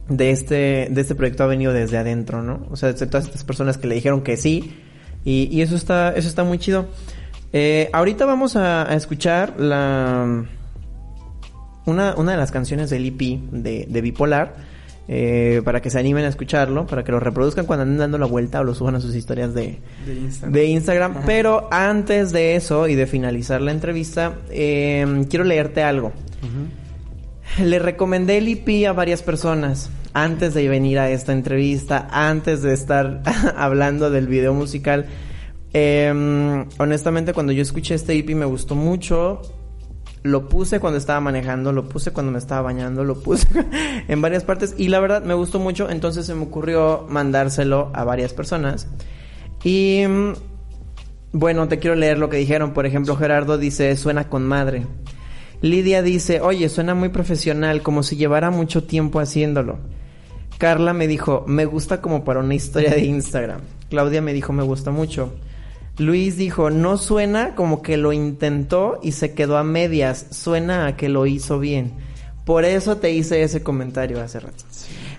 de 0.09 0.31
este, 0.31 0.87
de 0.89 1.01
este 1.01 1.15
proyecto 1.15 1.43
ha 1.43 1.47
venido 1.47 1.73
desde 1.73 1.97
adentro, 1.97 2.41
¿no? 2.41 2.67
O 2.69 2.75
sea, 2.75 2.91
de 2.91 3.05
todas 3.05 3.25
estas 3.25 3.43
personas 3.43 3.77
que 3.77 3.87
le 3.87 3.95
dijeron 3.95 4.21
que 4.21 4.37
sí. 4.37 4.73
Y, 5.23 5.47
y 5.51 5.61
eso 5.61 5.75
está, 5.75 6.13
eso 6.15 6.27
está 6.27 6.43
muy 6.43 6.57
chido. 6.57 6.87
Eh, 7.53 7.89
ahorita 7.93 8.25
vamos 8.25 8.55
a, 8.55 8.89
a, 8.89 8.95
escuchar 8.95 9.59
la 9.59 10.45
una, 11.85 12.15
una 12.15 12.31
de 12.31 12.37
las 12.37 12.51
canciones 12.51 12.89
del 12.89 13.05
EP 13.05 13.39
de, 13.51 13.85
de 13.87 14.01
Bipolar. 14.01 14.70
Eh, 15.07 15.61
para 15.65 15.81
que 15.81 15.89
se 15.89 15.99
animen 15.99 16.25
a 16.25 16.27
escucharlo, 16.27 16.85
para 16.85 17.03
que 17.03 17.11
lo 17.11 17.19
reproduzcan 17.19 17.65
cuando 17.65 17.83
anden 17.83 17.97
dando 17.97 18.17
la 18.17 18.25
vuelta 18.27 18.61
o 18.61 18.63
lo 18.63 18.73
suban 18.73 18.95
a 18.95 19.01
sus 19.01 19.15
historias 19.15 19.53
de, 19.53 19.79
De 20.05 20.13
Instagram. 20.15 20.53
de 20.53 20.65
Instagram. 20.65 21.15
Pero 21.25 21.67
antes 21.71 22.31
de 22.31 22.55
eso 22.55 22.87
y 22.87 22.95
de 22.95 23.07
finalizar 23.07 23.61
la 23.61 23.71
entrevista, 23.71 24.35
eh, 24.49 25.25
quiero 25.29 25.43
leerte 25.43 25.83
algo. 25.83 26.13
Le 27.61 27.79
recomendé 27.79 28.37
el 28.37 28.47
EP 28.47 28.87
a 28.87 28.93
varias 28.93 29.21
personas 29.21 29.89
antes 30.13 30.53
de 30.53 30.67
venir 30.69 30.99
a 30.99 31.09
esta 31.09 31.33
entrevista, 31.33 32.07
antes 32.11 32.61
de 32.61 32.73
estar 32.73 33.21
hablando 33.57 34.09
del 34.09 34.27
video 34.27 34.53
musical. 34.53 35.07
Eh, 35.73 36.65
honestamente, 36.77 37.33
cuando 37.33 37.51
yo 37.51 37.61
escuché 37.61 37.95
este 37.95 38.17
EP 38.17 38.29
me 38.35 38.45
gustó 38.45 38.75
mucho. 38.75 39.41
Lo 40.23 40.49
puse 40.49 40.79
cuando 40.79 40.97
estaba 40.97 41.19
manejando, 41.19 41.71
lo 41.71 41.89
puse 41.89 42.11
cuando 42.11 42.31
me 42.31 42.37
estaba 42.37 42.61
bañando, 42.61 43.03
lo 43.03 43.19
puse 43.19 43.47
en 44.07 44.21
varias 44.21 44.43
partes 44.43 44.75
y 44.77 44.89
la 44.89 44.99
verdad 44.99 45.23
me 45.23 45.33
gustó 45.33 45.59
mucho, 45.59 45.89
entonces 45.89 46.27
se 46.27 46.35
me 46.35 46.43
ocurrió 46.43 47.05
mandárselo 47.09 47.89
a 47.93 48.03
varias 48.03 48.33
personas. 48.33 48.87
Y 49.63 50.03
mm, 50.07 50.33
bueno, 51.33 51.67
te 51.67 51.79
quiero 51.79 51.95
leer 51.95 52.17
lo 52.17 52.29
que 52.29 52.37
dijeron. 52.37 52.73
Por 52.73 52.85
ejemplo, 52.85 53.15
Gerardo 53.15 53.57
dice, 53.57 53.95
suena 53.97 54.29
con 54.29 54.45
madre. 54.45 54.85
Lidia 55.61 56.01
dice, 56.01 56.41
oye, 56.41 56.69
suena 56.69 56.95
muy 56.95 57.09
profesional, 57.09 57.81
como 57.81 58.03
si 58.03 58.15
llevara 58.15 58.49
mucho 58.49 58.83
tiempo 58.83 59.19
haciéndolo. 59.19 59.79
Carla 60.57 60.93
me 60.93 61.07
dijo, 61.07 61.45
me 61.47 61.65
gusta 61.65 62.01
como 62.01 62.23
para 62.23 62.39
una 62.39 62.55
historia 62.55 62.91
de 62.91 63.05
Instagram. 63.05 63.61
Claudia 63.89 64.21
me 64.21 64.33
dijo, 64.33 64.53
me 64.53 64.63
gusta 64.63 64.91
mucho. 64.91 65.33
Luis 65.97 66.37
dijo, 66.37 66.69
no 66.69 66.97
suena 66.97 67.55
como 67.55 67.81
que 67.81 67.97
lo 67.97 68.13
intentó 68.13 68.99
y 69.03 69.11
se 69.11 69.33
quedó 69.33 69.57
a 69.57 69.63
medias, 69.63 70.27
suena 70.31 70.87
a 70.87 70.95
que 70.95 71.09
lo 71.09 71.25
hizo 71.25 71.59
bien. 71.59 71.93
Por 72.45 72.65
eso 72.65 72.97
te 72.97 73.11
hice 73.11 73.43
ese 73.43 73.61
comentario 73.61 74.21
hace 74.21 74.39
rato. 74.39 74.63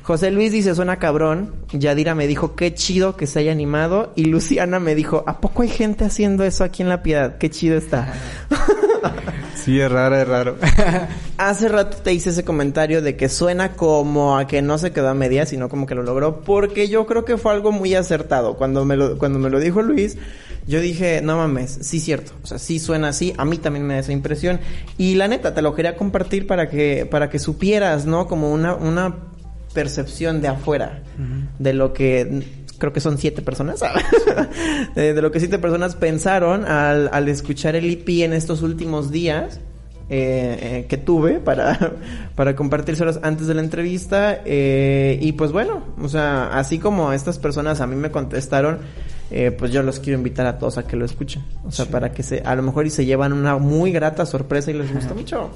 José 0.02 0.32
Luis 0.32 0.50
dice, 0.50 0.74
suena 0.74 0.98
cabrón. 0.98 1.54
Yadira 1.72 2.16
me 2.16 2.26
dijo, 2.26 2.56
qué 2.56 2.74
chido 2.74 3.16
que 3.16 3.28
se 3.28 3.38
haya 3.38 3.52
animado. 3.52 4.12
Y 4.16 4.24
Luciana 4.24 4.80
me 4.80 4.96
dijo, 4.96 5.22
¿a 5.26 5.40
poco 5.40 5.62
hay 5.62 5.68
gente 5.68 6.04
haciendo 6.04 6.42
eso 6.42 6.64
aquí 6.64 6.82
en 6.82 6.88
La 6.88 7.02
Piedad? 7.02 7.38
Qué 7.38 7.50
chido 7.50 7.76
está. 7.76 8.12
Sí, 9.54 9.80
es 9.80 9.92
raro, 9.92 10.16
es 10.16 10.26
raro. 10.26 10.56
Hace 11.38 11.68
rato 11.68 11.98
te 11.98 12.12
hice 12.12 12.30
ese 12.30 12.44
comentario 12.44 13.00
de 13.00 13.16
que 13.16 13.28
suena 13.28 13.74
como 13.74 14.37
a 14.37 14.48
que 14.48 14.61
no 14.61 14.76
se 14.76 14.90
quedó 14.90 15.08
a 15.08 15.14
medias, 15.14 15.50
sino 15.50 15.68
como 15.68 15.87
que 15.87 15.94
lo 15.94 16.02
logró, 16.02 16.40
porque 16.40 16.88
yo 16.88 17.06
creo 17.06 17.24
que 17.24 17.38
fue 17.38 17.52
algo 17.52 17.70
muy 17.70 17.94
acertado. 17.94 18.56
Cuando 18.56 18.85
me 18.85 18.96
lo, 18.96 19.18
cuando 19.18 19.38
me 19.38 19.50
lo 19.50 19.61
dijo 19.61 19.80
Luis, 19.80 20.18
yo 20.66 20.81
dije, 20.81 21.20
no 21.22 21.37
mames, 21.37 21.79
sí 21.83 21.98
cierto, 22.01 22.33
o 22.42 22.46
sea, 22.46 22.59
sí 22.59 22.79
suena 22.79 23.09
así, 23.09 23.35
a 23.37 23.44
mí 23.44 23.59
también 23.59 23.87
me 23.87 23.94
da 23.94 24.01
esa 24.01 24.12
impresión. 24.12 24.61
Y 24.98 25.14
la 25.16 25.29
neta, 25.29 25.55
te 25.55 25.62
lo 25.62 25.75
quería 25.75 25.96
compartir 25.96 26.46
para 26.46 26.68
que, 26.68 27.07
para 27.11 27.29
que 27.31 27.38
supieras, 27.38 28.07
¿no? 28.07 28.27
Como 28.27 28.53
una, 28.53 28.75
una 28.75 29.16
percepción 29.75 30.40
de 30.42 30.48
afuera, 30.48 31.03
de 31.59 31.72
lo 31.75 31.92
que 31.92 32.44
creo 32.79 32.92
que 32.92 33.01
son 33.01 33.16
siete 33.18 33.42
personas, 33.42 33.81
de, 34.94 35.14
de 35.14 35.22
lo 35.22 35.31
que 35.31 35.38
siete 35.40 35.59
personas 35.59 35.94
pensaron 35.96 36.64
al, 36.66 37.09
al 37.12 37.29
escuchar 37.29 37.77
el 37.77 37.88
EP 37.90 38.09
en 38.25 38.33
estos 38.33 38.62
últimos 38.62 39.11
días. 39.11 39.61
eh, 40.11 40.59
eh, 40.83 40.87
que 40.88 40.98
tuve 40.98 41.38
para, 41.40 41.92
para 42.35 42.55
compartírselos 42.55 43.20
antes 43.22 43.46
de 43.46 43.55
la 43.55 43.62
entrevista. 43.62 44.42
eh, 44.44 45.18
y 45.22 45.33
pues 45.33 45.53
bueno, 45.53 45.85
o 46.03 46.09
sea, 46.09 46.48
así 46.59 46.79
como 46.79 47.12
estas 47.14 47.38
personas 47.38 47.81
a 47.81 47.87
mí 47.87 47.96
me 47.96 48.11
contestaron, 48.11 48.81
eh, 49.33 49.51
pues 49.51 49.73
yo 49.73 49.83
los 49.83 49.99
quiero 49.99 50.18
invitar 50.18 50.47
a 50.47 50.59
todos 50.59 50.77
a 50.77 50.87
que 50.87 50.95
lo 50.95 51.07
escuchen. 51.07 51.42
O 51.64 51.73
sea, 51.73 51.87
para 51.87 52.12
que 52.12 52.23
se, 52.23 52.40
a 52.40 52.55
lo 52.55 52.62
mejor 52.62 52.87
y 52.87 52.90
se 52.90 53.07
llevan 53.07 53.33
una 53.33 53.57
muy 53.57 53.90
grata 53.90 54.27
sorpresa 54.27 54.71
y 54.71 54.75
les 54.75 54.92
gusta 54.92 55.14
mucho. 55.14 55.51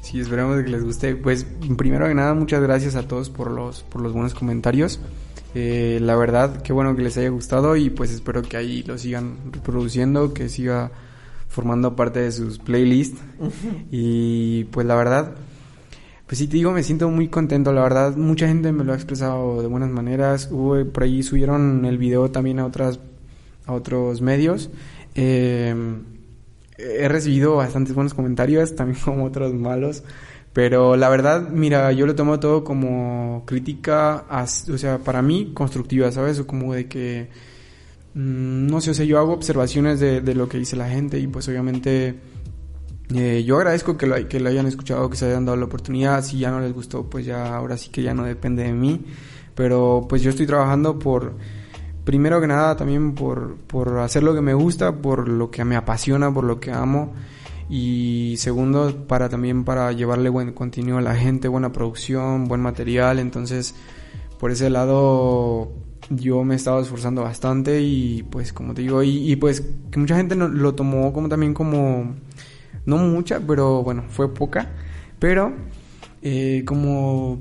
Sí, 0.00 0.20
esperamos 0.20 0.62
que 0.62 0.70
les 0.70 0.82
guste. 0.82 1.14
Pues 1.14 1.46
primero 1.76 2.08
que 2.08 2.14
nada, 2.14 2.32
muchas 2.32 2.62
gracias 2.62 2.94
a 2.94 3.06
todos 3.06 3.28
por 3.28 3.50
los, 3.50 3.82
por 3.82 4.00
los 4.00 4.12
buenos 4.12 4.32
comentarios. 4.34 5.00
Eh, 5.54 5.98
la 6.00 6.16
verdad, 6.16 6.62
qué 6.62 6.72
bueno 6.72 6.96
que 6.96 7.02
les 7.02 7.16
haya 7.18 7.28
gustado 7.28 7.76
y 7.76 7.90
pues 7.90 8.10
espero 8.10 8.42
que 8.42 8.56
ahí 8.56 8.82
lo 8.82 8.96
sigan 8.96 9.36
reproduciendo, 9.52 10.32
que 10.32 10.48
siga 10.48 10.90
formando 11.48 11.94
parte 11.96 12.20
de 12.20 12.32
sus 12.32 12.58
playlists. 12.58 13.20
y 13.90 14.64
pues 14.64 14.86
la 14.86 14.94
verdad, 14.94 15.36
pues 16.26 16.38
sí 16.38 16.46
te 16.46 16.56
digo, 16.56 16.72
me 16.72 16.82
siento 16.82 17.10
muy 17.10 17.28
contento, 17.28 17.72
la 17.72 17.82
verdad, 17.82 18.16
mucha 18.16 18.48
gente 18.48 18.72
me 18.72 18.84
lo 18.84 18.92
ha 18.92 18.96
expresado 18.96 19.60
de 19.60 19.68
buenas 19.68 19.90
maneras. 19.90 20.48
Hubo, 20.50 20.84
por 20.90 21.02
ahí 21.02 21.22
subieron 21.22 21.84
el 21.84 21.98
video 21.98 22.30
también 22.30 22.58
a 22.60 22.66
otras 22.66 22.98
a 23.66 23.72
otros 23.72 24.20
medios. 24.20 24.70
Eh, 25.14 25.74
he 26.76 27.08
recibido 27.08 27.56
bastantes 27.56 27.94
buenos 27.94 28.14
comentarios, 28.14 28.74
también 28.76 28.98
como 29.04 29.24
otros 29.24 29.54
malos. 29.54 30.02
Pero 30.52 30.96
la 30.96 31.08
verdad, 31.08 31.48
mira, 31.48 31.90
yo 31.92 32.06
lo 32.06 32.14
tomo 32.14 32.38
todo 32.38 32.62
como 32.62 33.42
crítica, 33.44 34.24
o 34.30 34.78
sea, 34.78 34.98
para 34.98 35.20
mí 35.20 35.50
constructiva, 35.52 36.12
¿sabes? 36.12 36.38
O 36.38 36.46
como 36.46 36.74
de 36.74 36.86
que, 36.86 37.28
mm, 38.14 38.66
no 38.68 38.80
sé, 38.80 38.90
o 38.92 38.94
sea, 38.94 39.04
yo 39.04 39.18
hago 39.18 39.32
observaciones 39.32 39.98
de, 39.98 40.20
de 40.20 40.34
lo 40.34 40.48
que 40.48 40.58
dice 40.58 40.76
la 40.76 40.88
gente 40.88 41.18
y 41.18 41.26
pues 41.26 41.48
obviamente 41.48 42.14
eh, 43.14 43.44
yo 43.44 43.56
agradezco 43.56 43.96
que 43.96 44.06
lo, 44.06 44.28
que 44.28 44.40
lo 44.40 44.48
hayan 44.48 44.66
escuchado, 44.66 45.08
que 45.08 45.16
se 45.16 45.26
hayan 45.26 45.44
dado 45.44 45.56
la 45.56 45.66
oportunidad. 45.66 46.22
Si 46.22 46.38
ya 46.38 46.50
no 46.50 46.60
les 46.60 46.72
gustó, 46.72 47.08
pues 47.08 47.24
ya 47.24 47.54
ahora 47.54 47.76
sí 47.76 47.90
que 47.90 48.02
ya 48.02 48.14
no 48.14 48.24
depende 48.24 48.64
de 48.64 48.72
mí. 48.72 49.04
Pero 49.54 50.06
pues 50.08 50.22
yo 50.22 50.30
estoy 50.30 50.46
trabajando 50.46 50.98
por, 50.98 51.36
primero 52.04 52.40
que 52.40 52.46
nada, 52.46 52.76
también 52.76 53.14
por, 53.14 53.56
por 53.56 53.98
hacer 53.98 54.22
lo 54.22 54.34
que 54.34 54.40
me 54.40 54.54
gusta, 54.54 54.96
por 54.96 55.28
lo 55.28 55.50
que 55.50 55.64
me 55.64 55.76
apasiona, 55.76 56.32
por 56.32 56.44
lo 56.44 56.58
que 56.58 56.72
amo. 56.72 57.12
Y 57.68 58.34
segundo, 58.38 59.06
para 59.06 59.28
también 59.28 59.64
para 59.64 59.92
llevarle 59.92 60.28
buen 60.28 60.52
contenido 60.52 60.98
a 60.98 61.02
la 61.02 61.14
gente, 61.14 61.48
buena 61.48 61.72
producción, 61.72 62.46
buen 62.46 62.60
material. 62.60 63.18
Entonces, 63.20 63.74
por 64.38 64.50
ese 64.50 64.70
lado, 64.70 65.72
yo 66.10 66.44
me 66.44 66.54
he 66.54 66.56
estado 66.56 66.80
esforzando 66.80 67.22
bastante 67.22 67.80
y 67.80 68.22
pues 68.24 68.52
como 68.52 68.74
te 68.74 68.82
digo, 68.82 69.02
y, 69.02 69.30
y 69.30 69.36
pues 69.36 69.64
que 69.90 69.98
mucha 69.98 70.16
gente 70.16 70.34
lo 70.34 70.74
tomó 70.74 71.12
como 71.12 71.28
también 71.28 71.54
como, 71.54 72.14
no 72.86 72.98
mucha, 72.98 73.40
pero 73.40 73.82
bueno, 73.82 74.04
fue 74.08 74.32
poca, 74.32 74.70
pero 75.18 75.52
eh, 76.22 76.62
como 76.66 77.40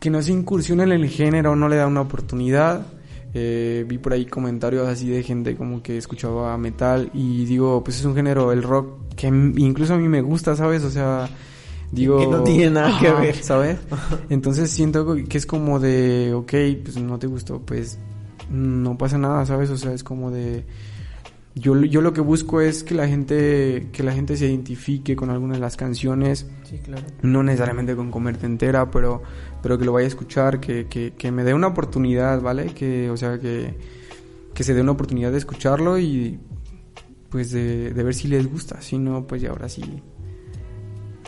que 0.00 0.10
no 0.10 0.22
se 0.22 0.32
incursiona 0.32 0.84
en 0.84 0.92
el 0.92 1.08
género, 1.08 1.56
no 1.56 1.68
le 1.68 1.76
da 1.76 1.86
una 1.86 2.00
oportunidad. 2.00 2.86
Eh, 3.34 3.84
vi 3.86 3.98
por 3.98 4.14
ahí 4.14 4.24
comentarios 4.24 4.88
así 4.88 5.08
de 5.08 5.22
gente 5.22 5.54
como 5.54 5.82
que 5.82 5.98
escuchaba 5.98 6.56
metal 6.56 7.10
y 7.12 7.44
digo, 7.44 7.84
pues 7.84 7.98
es 7.98 8.04
un 8.04 8.14
género, 8.14 8.52
el 8.52 8.62
rock, 8.62 9.14
que 9.16 9.26
incluso 9.26 9.94
a 9.94 9.98
mí 9.98 10.08
me 10.08 10.22
gusta, 10.22 10.56
¿sabes? 10.56 10.82
O 10.84 10.90
sea, 10.90 11.28
digo... 11.90 12.18
Que 12.18 12.26
no 12.26 12.42
tiene 12.42 12.70
nada 12.70 12.98
que 12.98 13.10
ver. 13.12 13.36
¿Sabes? 13.36 13.78
Entonces 14.30 14.70
siento 14.70 15.14
que 15.28 15.38
es 15.38 15.46
como 15.46 15.78
de, 15.78 16.32
ok, 16.34 16.52
pues 16.82 16.96
no 16.96 17.18
te 17.18 17.26
gustó, 17.26 17.60
pues 17.60 17.98
no 18.50 18.96
pasa 18.96 19.18
nada, 19.18 19.44
¿sabes? 19.44 19.70
O 19.70 19.76
sea, 19.76 19.92
es 19.92 20.02
como 20.02 20.30
de... 20.30 20.64
Yo, 21.58 21.74
yo 21.82 22.00
lo 22.00 22.12
que 22.12 22.20
busco 22.20 22.60
es 22.60 22.84
que 22.84 22.94
la 22.94 23.08
gente 23.08 23.88
que 23.92 24.02
la 24.02 24.12
gente 24.12 24.36
se 24.36 24.46
identifique 24.46 25.16
con 25.16 25.30
alguna 25.30 25.54
de 25.54 25.60
las 25.60 25.76
canciones 25.76 26.46
Sí, 26.64 26.78
claro. 26.78 27.04
no 27.22 27.42
necesariamente 27.42 27.96
con 27.96 28.10
comerte 28.10 28.46
entera, 28.46 28.90
pero, 28.90 29.22
pero 29.62 29.78
que 29.78 29.84
lo 29.84 29.92
vaya 29.92 30.04
a 30.04 30.08
escuchar, 30.08 30.60
que, 30.60 30.86
que, 30.86 31.14
que 31.16 31.32
me 31.32 31.44
dé 31.44 31.54
una 31.54 31.68
oportunidad, 31.68 32.40
¿vale? 32.40 32.66
Que, 32.74 33.10
o 33.10 33.16
sea, 33.16 33.38
que, 33.40 33.74
que 34.54 34.62
se 34.64 34.74
dé 34.74 34.82
una 34.82 34.92
oportunidad 34.92 35.32
de 35.32 35.38
escucharlo 35.38 35.98
y 35.98 36.38
pues 37.30 37.50
de, 37.50 37.92
de 37.92 38.02
ver 38.02 38.14
si 38.14 38.28
les 38.28 38.46
gusta, 38.50 38.80
si 38.80 38.98
no, 38.98 39.26
pues 39.26 39.42
ya 39.42 39.50
ahora 39.50 39.68
sí, 39.68 39.82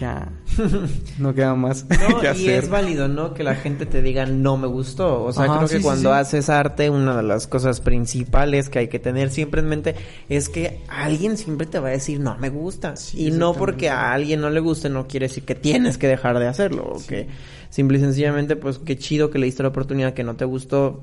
ya 0.01 0.33
no 1.19 1.35
queda 1.35 1.55
más 1.55 1.85
No, 2.09 2.21
que 2.21 2.33
y 2.37 2.49
es 2.49 2.69
válido, 2.71 3.07
¿no? 3.07 3.35
Que 3.35 3.45
la 3.45 3.55
gente 3.55 3.85
te 3.87 4.01
diga 4.03 4.27
no 4.27 4.57
me 4.57 4.67
gustó. 4.67 5.23
O 5.25 5.33
sea, 5.33 5.45
Ajá, 5.45 5.59
creo 5.59 5.69
que 5.69 5.77
sí, 5.77 5.83
cuando 5.83 6.11
sí. 6.15 6.19
haces 6.19 6.49
arte, 6.49 6.89
una 6.91 7.17
de 7.17 7.23
las 7.23 7.47
cosas 7.47 7.81
principales 7.81 8.69
que 8.71 8.79
hay 8.81 8.89
que 8.89 8.99
tener 8.99 9.31
siempre 9.31 9.61
en 9.61 9.69
mente 9.69 9.95
es 10.29 10.49
que 10.49 10.81
alguien 10.89 11.37
siempre 11.37 11.67
te 11.67 11.79
va 11.79 11.89
a 11.89 11.93
decir 11.93 12.19
no 12.21 12.37
me 12.39 12.49
gusta. 12.49 12.97
Sí, 12.97 13.27
y 13.27 13.31
no 13.31 13.53
porque 13.53 13.89
a 13.91 14.13
alguien 14.13 14.41
no 14.41 14.49
le 14.51 14.61
guste, 14.61 14.89
no 14.89 15.07
quiere 15.07 15.29
decir 15.29 15.45
que 15.45 15.55
tienes 15.55 15.99
que 15.99 16.09
dejar 16.09 16.39
de 16.39 16.47
hacerlo. 16.49 16.91
O 16.95 17.07
que 17.07 17.29
simple 17.69 17.99
y 17.99 18.01
sencillamente, 18.01 18.57
pues 18.57 18.79
qué 18.79 18.97
chido 18.99 19.31
que 19.31 19.39
le 19.39 19.47
diste 19.47 19.63
la 19.63 19.69
oportunidad 19.69 20.15
que 20.15 20.25
no 20.25 20.35
te 20.37 20.45
gustó. 20.47 21.03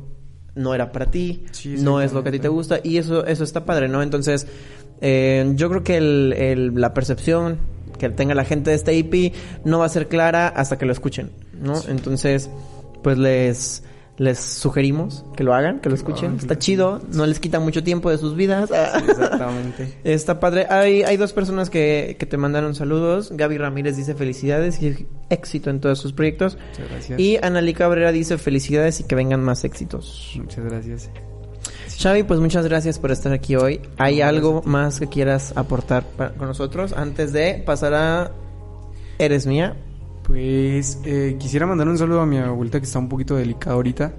No 0.55 0.73
era 0.73 0.91
para 0.91 1.05
ti, 1.11 1.43
Sí, 1.51 1.75
no 1.77 2.01
es 2.01 2.13
lo 2.13 2.23
que 2.23 2.29
a 2.29 2.31
ti 2.31 2.39
te 2.39 2.47
gusta 2.47 2.79
y 2.83 2.97
eso 2.97 3.27
eso 3.27 3.43
está 3.43 3.63
padre, 3.63 3.87
¿no? 3.89 4.01
Entonces, 4.01 4.47
eh, 5.01 5.51
yo 5.55 5.69
creo 5.69 5.83
que 5.83 5.97
el, 5.97 6.33
el- 6.35 6.73
la 6.81 6.95
percepción 6.95 7.59
que 7.97 8.09
tenga 8.09 8.35
la 8.35 8.45
gente 8.45 8.69
de 8.71 8.75
este 8.75 8.97
EP 8.97 9.33
no 9.65 9.79
va 9.79 9.85
a 9.85 9.89
ser 9.89 10.07
clara 10.07 10.47
hasta 10.47 10.77
que 10.77 10.85
lo 10.85 10.91
escuchen, 10.91 11.31
¿no? 11.53 11.73
Entonces, 11.87 12.49
pues 13.03 13.17
les 13.17 13.83
les 14.17 14.39
sugerimos 14.39 15.25
que 15.35 15.43
lo 15.43 15.53
hagan, 15.53 15.79
que 15.79 15.89
lo 15.89 15.95
escuchen. 15.95 16.35
Está 16.37 16.57
chido, 16.57 17.01
no 17.13 17.25
les 17.25 17.39
quita 17.39 17.59
mucho 17.59 17.83
tiempo 17.83 18.09
de 18.09 18.17
sus 18.17 18.35
vidas. 18.35 18.71
Exactamente. 19.07 19.93
Está 20.03 20.39
padre. 20.39 20.65
Hay, 20.69 21.03
hay 21.03 21.17
dos 21.17 21.33
personas 21.33 21.69
que, 21.69 22.17
que 22.19 22.25
te 22.25 22.37
mandaron 22.37 22.73
saludos. 22.73 23.31
Gaby 23.31 23.57
Ramírez 23.57 23.95
dice 23.95 24.15
felicidades 24.15 24.81
y 24.81 25.07
éxito 25.29 25.69
en 25.69 25.79
todos 25.79 25.99
sus 25.99 26.13
proyectos. 26.13 26.57
Muchas 26.71 26.89
gracias. 26.89 27.19
Y 27.19 27.37
Analí 27.37 27.73
Cabrera 27.73 28.11
dice 28.11 28.37
felicidades 28.37 28.99
y 28.99 29.03
que 29.03 29.15
vengan 29.15 29.43
más 29.43 29.63
éxitos. 29.63 30.33
Muchas 30.35 30.65
gracias. 30.65 31.11
Xavi, 31.99 32.21
pues 32.21 32.39
muchas 32.39 32.63
gracias 32.63 32.99
por 32.99 33.11
estar 33.11 33.33
aquí 33.33 33.55
hoy. 33.55 33.81
¿Hay 33.97 34.19
No, 34.19 34.25
algo 34.25 34.61
más 34.63 34.99
que 34.99 35.07
quieras 35.07 35.51
aportar 35.55 36.05
con 36.37 36.47
nosotros 36.47 36.93
antes 36.93 37.33
de 37.33 37.63
pasar 37.65 37.95
a 37.95 38.31
Eres 39.17 39.47
Mía? 39.47 39.75
Pues 40.21 40.99
eh, 41.05 41.37
quisiera 41.39 41.65
mandar 41.65 41.87
un 41.87 41.97
saludo 41.97 42.21
a 42.21 42.27
mi 42.27 42.37
abuelita 42.37 42.79
que 42.79 42.85
está 42.85 42.99
un 42.99 43.09
poquito 43.09 43.35
delicada 43.35 43.75
ahorita 43.75 44.13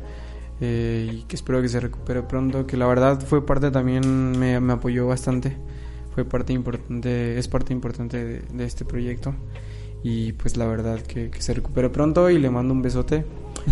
eh, 0.60 1.08
y 1.12 1.22
que 1.22 1.36
espero 1.36 1.62
que 1.62 1.68
se 1.68 1.78
recupere 1.78 2.22
pronto, 2.22 2.66
que 2.66 2.76
la 2.76 2.88
verdad 2.88 3.20
fue 3.20 3.46
parte 3.46 3.70
también, 3.70 4.36
me, 4.36 4.58
me 4.58 4.72
apoyó 4.72 5.06
bastante, 5.06 5.56
fue 6.16 6.24
parte 6.24 6.52
importante, 6.52 7.38
es 7.38 7.46
parte 7.46 7.72
importante 7.72 8.24
de, 8.24 8.40
de 8.40 8.64
este 8.64 8.84
proyecto 8.84 9.34
y 10.02 10.32
pues 10.32 10.56
la 10.56 10.66
verdad 10.66 11.00
que, 11.00 11.30
que, 11.30 11.40
se 11.40 11.54
recupere 11.54 11.90
pronto 11.90 12.28
y 12.28 12.40
le 12.40 12.50
mando 12.50 12.74
un 12.74 12.82
besote, 12.82 13.24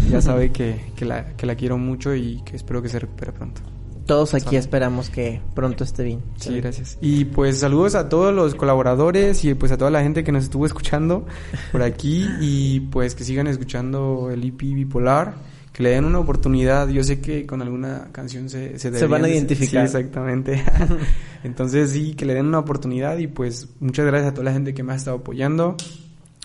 ya 0.09 0.21
sabe 0.21 0.53
que, 0.53 0.93
que, 0.95 1.05
la, 1.05 1.35
que 1.37 1.45
la 1.45 1.57
quiero 1.57 1.77
mucho 1.77 2.15
y 2.15 2.41
que 2.45 2.55
espero 2.55 2.81
que 2.83 2.89
se 2.89 3.01
recupere 3.01 3.33
pronto. 3.33 3.63
Todos 4.07 4.35
aquí 4.35 4.55
esperamos 4.55 5.11
que 5.11 5.41
pronto 5.55 5.83
esté 5.83 6.05
bien. 6.05 6.23
Sí, 6.37 6.61
gracias. 6.61 6.97
Y 7.01 7.25
pues 7.25 7.59
saludos 7.59 7.97
a 7.97 8.09
todos 8.09 8.33
los 8.33 8.55
colaboradores 8.55 9.45
y 9.45 9.53
pues 9.55 9.73
a 9.73 9.77
toda 9.77 9.91
la 9.91 10.01
gente 10.03 10.23
que 10.23 10.31
nos 10.31 10.45
estuvo 10.45 10.65
escuchando 10.65 11.27
por 11.73 11.83
aquí 11.83 12.25
y 12.41 12.81
pues 12.81 13.17
que 13.17 13.25
sigan 13.25 13.49
escuchando 13.49 14.31
el 14.31 14.45
IP 14.45 14.61
Bipolar, 14.61 15.35
que 15.73 15.83
le 15.83 15.91
den 15.91 16.05
una 16.05 16.21
oportunidad. 16.21 16.89
Yo 16.89 17.03
sé 17.03 17.21
que 17.21 17.47
con 17.47 17.63
alguna 17.63 18.09
canción 18.13 18.49
se 18.49 18.79
se, 18.79 18.97
se 18.97 19.07
van 19.09 19.25
a 19.25 19.29
identificar. 19.29 19.89
Sí, 19.89 19.97
exactamente. 19.97 20.63
Entonces 21.43 21.91
sí, 21.91 22.15
que 22.15 22.27
le 22.27 22.35
den 22.35 22.47
una 22.47 22.61
oportunidad 22.61 23.19
y 23.19 23.27
pues 23.27 23.71
muchas 23.81 24.07
gracias 24.07 24.31
a 24.31 24.35
toda 24.35 24.45
la 24.45 24.53
gente 24.53 24.73
que 24.73 24.85
me 24.85 24.93
ha 24.93 24.97
estado 24.97 25.17
apoyando. 25.17 25.77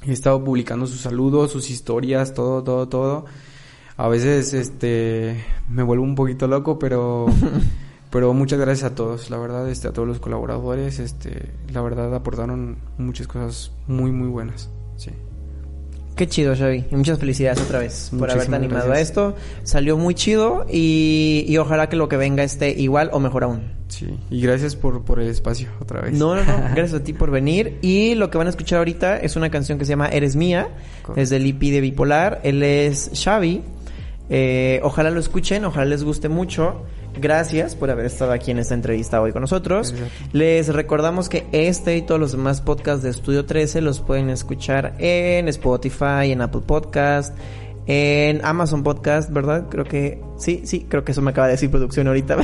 He 0.04 0.14
estado 0.14 0.44
publicando 0.44 0.88
sus 0.88 1.02
saludos, 1.02 1.52
sus 1.52 1.70
historias, 1.70 2.34
todo, 2.34 2.64
todo, 2.64 2.88
todo 2.88 3.26
a 3.98 4.08
veces 4.08 4.54
este 4.54 5.44
me 5.70 5.84
vuelvo 5.84 6.04
un 6.04 6.16
poquito 6.16 6.48
loco, 6.48 6.80
pero 6.80 7.28
pero 8.10 8.34
muchas 8.34 8.60
gracias 8.60 8.92
a 8.92 8.96
todos, 8.96 9.30
la 9.30 9.38
verdad, 9.38 9.70
este 9.70 9.88
a 9.88 9.94
todos 9.94 10.08
los 10.08 10.20
colaboradores, 10.20 11.00
este 11.00 11.50
la 11.72 11.82
verdad 11.82 12.14
aportaron 12.14 12.78
muchas 12.98 13.28
cosas 13.28 13.72
muy 13.88 14.12
muy 14.12 14.28
buenas. 14.28 14.70
Sí. 14.98 15.12
Qué 16.16 16.28
chido, 16.28 16.56
Xavi. 16.56 16.86
Y 16.92 16.96
muchas 16.96 17.18
felicidades 17.18 17.62
otra 17.62 17.80
vez 17.80 18.10
por 18.10 18.20
Muchísimas 18.20 18.48
haberte 18.48 18.56
animado 18.56 18.88
gracias. 18.90 18.98
a 18.98 19.12
esto. 19.12 19.36
Salió 19.64 19.98
muy 19.98 20.14
chido 20.14 20.66
y, 20.70 21.46
y, 21.48 21.58
ojalá 21.58 21.90
que 21.90 21.96
lo 21.96 22.10
que 22.10 22.18
venga 22.18 22.44
esté 22.44 22.70
igual 22.70 23.10
o 23.14 23.20
mejor 23.20 23.46
aún. 23.46 23.72
Sí, 23.88 24.08
y 24.30 24.42
gracias 24.42 24.76
por, 24.76 25.04
por 25.04 25.20
el 25.20 25.30
espacio 25.30 25.70
otra 25.82 26.02
vez. 26.02 26.14
No, 26.14 26.36
no, 26.36 26.44
no. 26.44 26.54
Gracias 26.76 27.02
a 27.02 27.04
ti 27.04 27.14
por 27.14 27.32
venir. 27.32 27.78
Y 27.82 28.16
lo 28.16 28.30
que 28.30 28.38
van 28.38 28.48
a 28.48 28.50
escuchar 28.50 28.80
ahorita 28.80 29.18
es 29.18 29.36
una 29.36 29.50
canción 29.50 29.78
que 29.80 29.86
se 29.86 29.90
llama 29.90 30.08
Eres 30.08 30.36
Mía. 30.36 30.70
Correcto. 31.02 31.22
Es 31.22 31.30
del 31.30 31.46
EP 31.46 31.60
de 31.60 31.82
Bipolar. 31.82 32.40
Él 32.44 32.64
es 32.64 33.12
Xavi. 33.14 33.64
Eh, 34.30 34.80
ojalá 34.84 35.10
lo 35.10 35.20
escuchen, 35.20 35.66
ojalá 35.66 35.86
les 35.86 36.04
guste 36.04 36.30
mucho. 36.30 36.84
Gracias 37.20 37.76
por 37.76 37.90
haber 37.90 38.06
estado 38.06 38.32
aquí 38.32 38.52
en 38.52 38.60
esta 38.60 38.74
entrevista 38.74 39.22
hoy 39.22 39.34
con 39.34 39.42
nosotros. 39.42 39.94
Les 40.32 40.70
recordamos 40.70 41.28
que 41.28 41.46
este 41.52 41.98
y 41.98 42.02
todos 42.04 42.22
los 42.22 42.32
demás 42.32 42.62
podcasts 42.62 43.04
de 43.04 43.10
Estudio 43.10 43.46
13 43.46 43.82
los 43.82 44.00
pueden 44.00 44.30
escuchar 44.30 44.96
en 44.98 45.50
Spotify, 45.50 46.32
en 46.32 46.42
Apple 46.42 46.62
Podcast, 46.66 47.38
en 47.86 48.40
Amazon 48.46 48.84
Podcast, 48.84 49.30
¿verdad? 49.32 49.68
Creo 49.70 49.84
que 49.84 50.22
sí, 50.38 50.62
sí, 50.64 50.86
creo 50.88 51.04
que 51.04 51.12
eso 51.12 51.22
me 51.22 51.32
acaba 51.32 51.48
de 51.48 51.54
decir 51.54 51.70
producción 51.70 52.08
ahorita. 52.08 52.38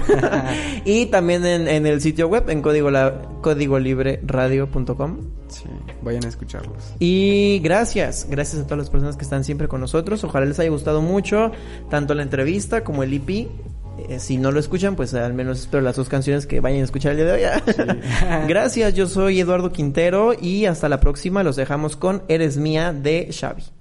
y 0.86 1.06
también 1.06 1.46
en, 1.46 1.70
en, 1.70 1.86
el 1.86 2.02
sitio 2.02 2.28
web, 2.28 2.50
en 2.50 2.62
código, 2.62 2.92
la, 2.92 3.22
códigolibreradio.com. 3.42 5.37
Sí, 5.48 5.66
vayan 6.02 6.26
a 6.26 6.28
escucharlos. 6.28 6.94
Y 7.00 7.60
gracias, 7.60 8.28
gracias 8.30 8.62
a 8.62 8.66
todas 8.66 8.80
las 8.80 8.90
personas 8.90 9.18
que 9.18 9.24
están 9.24 9.44
siempre 9.44 9.68
con 9.68 9.82
nosotros. 9.82 10.24
Ojalá 10.24 10.46
les 10.46 10.60
haya 10.60 10.70
gustado 10.70 11.02
mucho 11.02 11.52
tanto 11.90 12.14
la 12.14 12.24
entrevista 12.24 12.84
como 12.84 13.04
el 13.04 13.14
EP. 13.14 13.48
Eh, 14.10 14.20
si 14.20 14.38
no 14.38 14.52
lo 14.52 14.60
escuchan, 14.60 14.96
pues 14.96 15.14
al 15.14 15.34
menos 15.34 15.60
espero 15.60 15.82
las 15.82 15.96
dos 15.96 16.08
canciones 16.10 16.46
que 16.46 16.60
vayan 16.60 16.82
a 16.82 16.84
escuchar 16.84 17.14
el 17.14 17.18
día 17.18 17.26
de 17.26 17.32
hoy. 17.34 17.62
Sí. 17.66 17.82
gracias, 18.48 18.94
yo 18.94 19.08
soy 19.08 19.40
Eduardo 19.40 19.72
Quintero 19.72 20.34
y 20.40 20.66
hasta 20.66 20.90
la 20.90 21.00
próxima. 21.00 21.44
Los 21.44 21.56
dejamos 21.56 21.96
con 21.96 22.24
Eres 22.28 22.58
Mía 22.58 22.94
de 22.94 23.30
Xavi. 23.32 23.77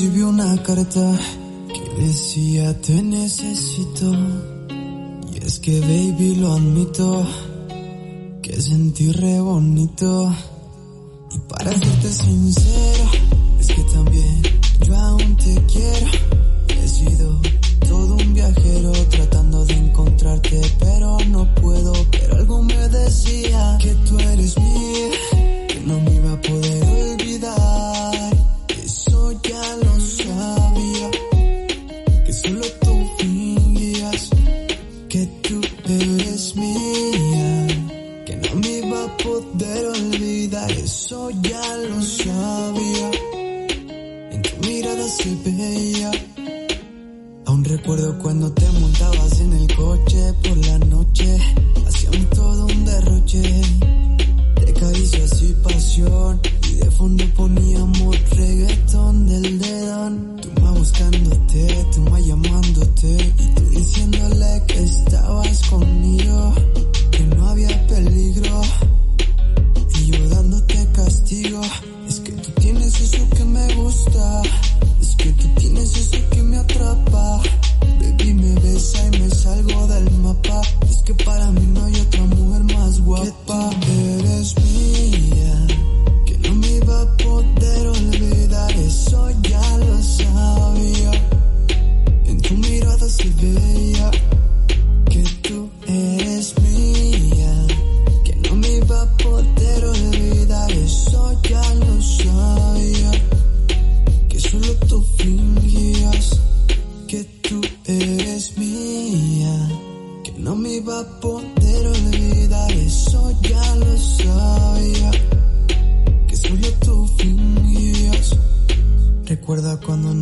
Recibí 0.00 0.22
una 0.22 0.56
carta 0.62 1.12
que 1.68 2.02
decía 2.02 2.72
te 2.80 3.02
necesito. 3.02 4.10
Y 5.30 5.44
es 5.44 5.60
que 5.60 5.78
baby 5.78 6.36
lo 6.36 6.54
admito, 6.54 7.26
que 8.40 8.62
sentí 8.62 9.12
re 9.12 9.42
bonito. 9.42 10.34
Y 11.34 11.38
para 11.40 11.70
serte 11.72 12.12
sincero, 12.12 13.04
es 13.60 13.66
que 13.66 13.82
también 13.92 14.42
yo 14.86 14.96
aún 14.96 15.36
te 15.36 15.54
quiero. 15.70 16.06
He 16.68 16.88
sido 16.88 17.38
todo 17.86 18.14
un 18.14 18.32
viajero 18.32 18.92
tratando 19.10 19.66
de 19.66 19.74
encontrarte, 19.74 20.62
pero 20.78 21.18
no 21.28 21.54
puedo. 21.56 21.92
Pero 22.10 22.36
algo 22.36 22.62
me 22.62 22.88
decía 22.88 23.76
que 23.82 23.92
tú 24.08 24.18
eres 24.18 24.56
mía, 24.56 25.10
que 25.68 25.80
no 25.84 26.00
me 26.00 26.14
iba 26.14 26.32
a 26.32 26.40
poder 26.40 26.69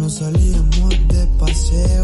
nos 0.08 0.14
salíamos 0.14 1.08
de 1.08 1.26
paseo 1.38 1.97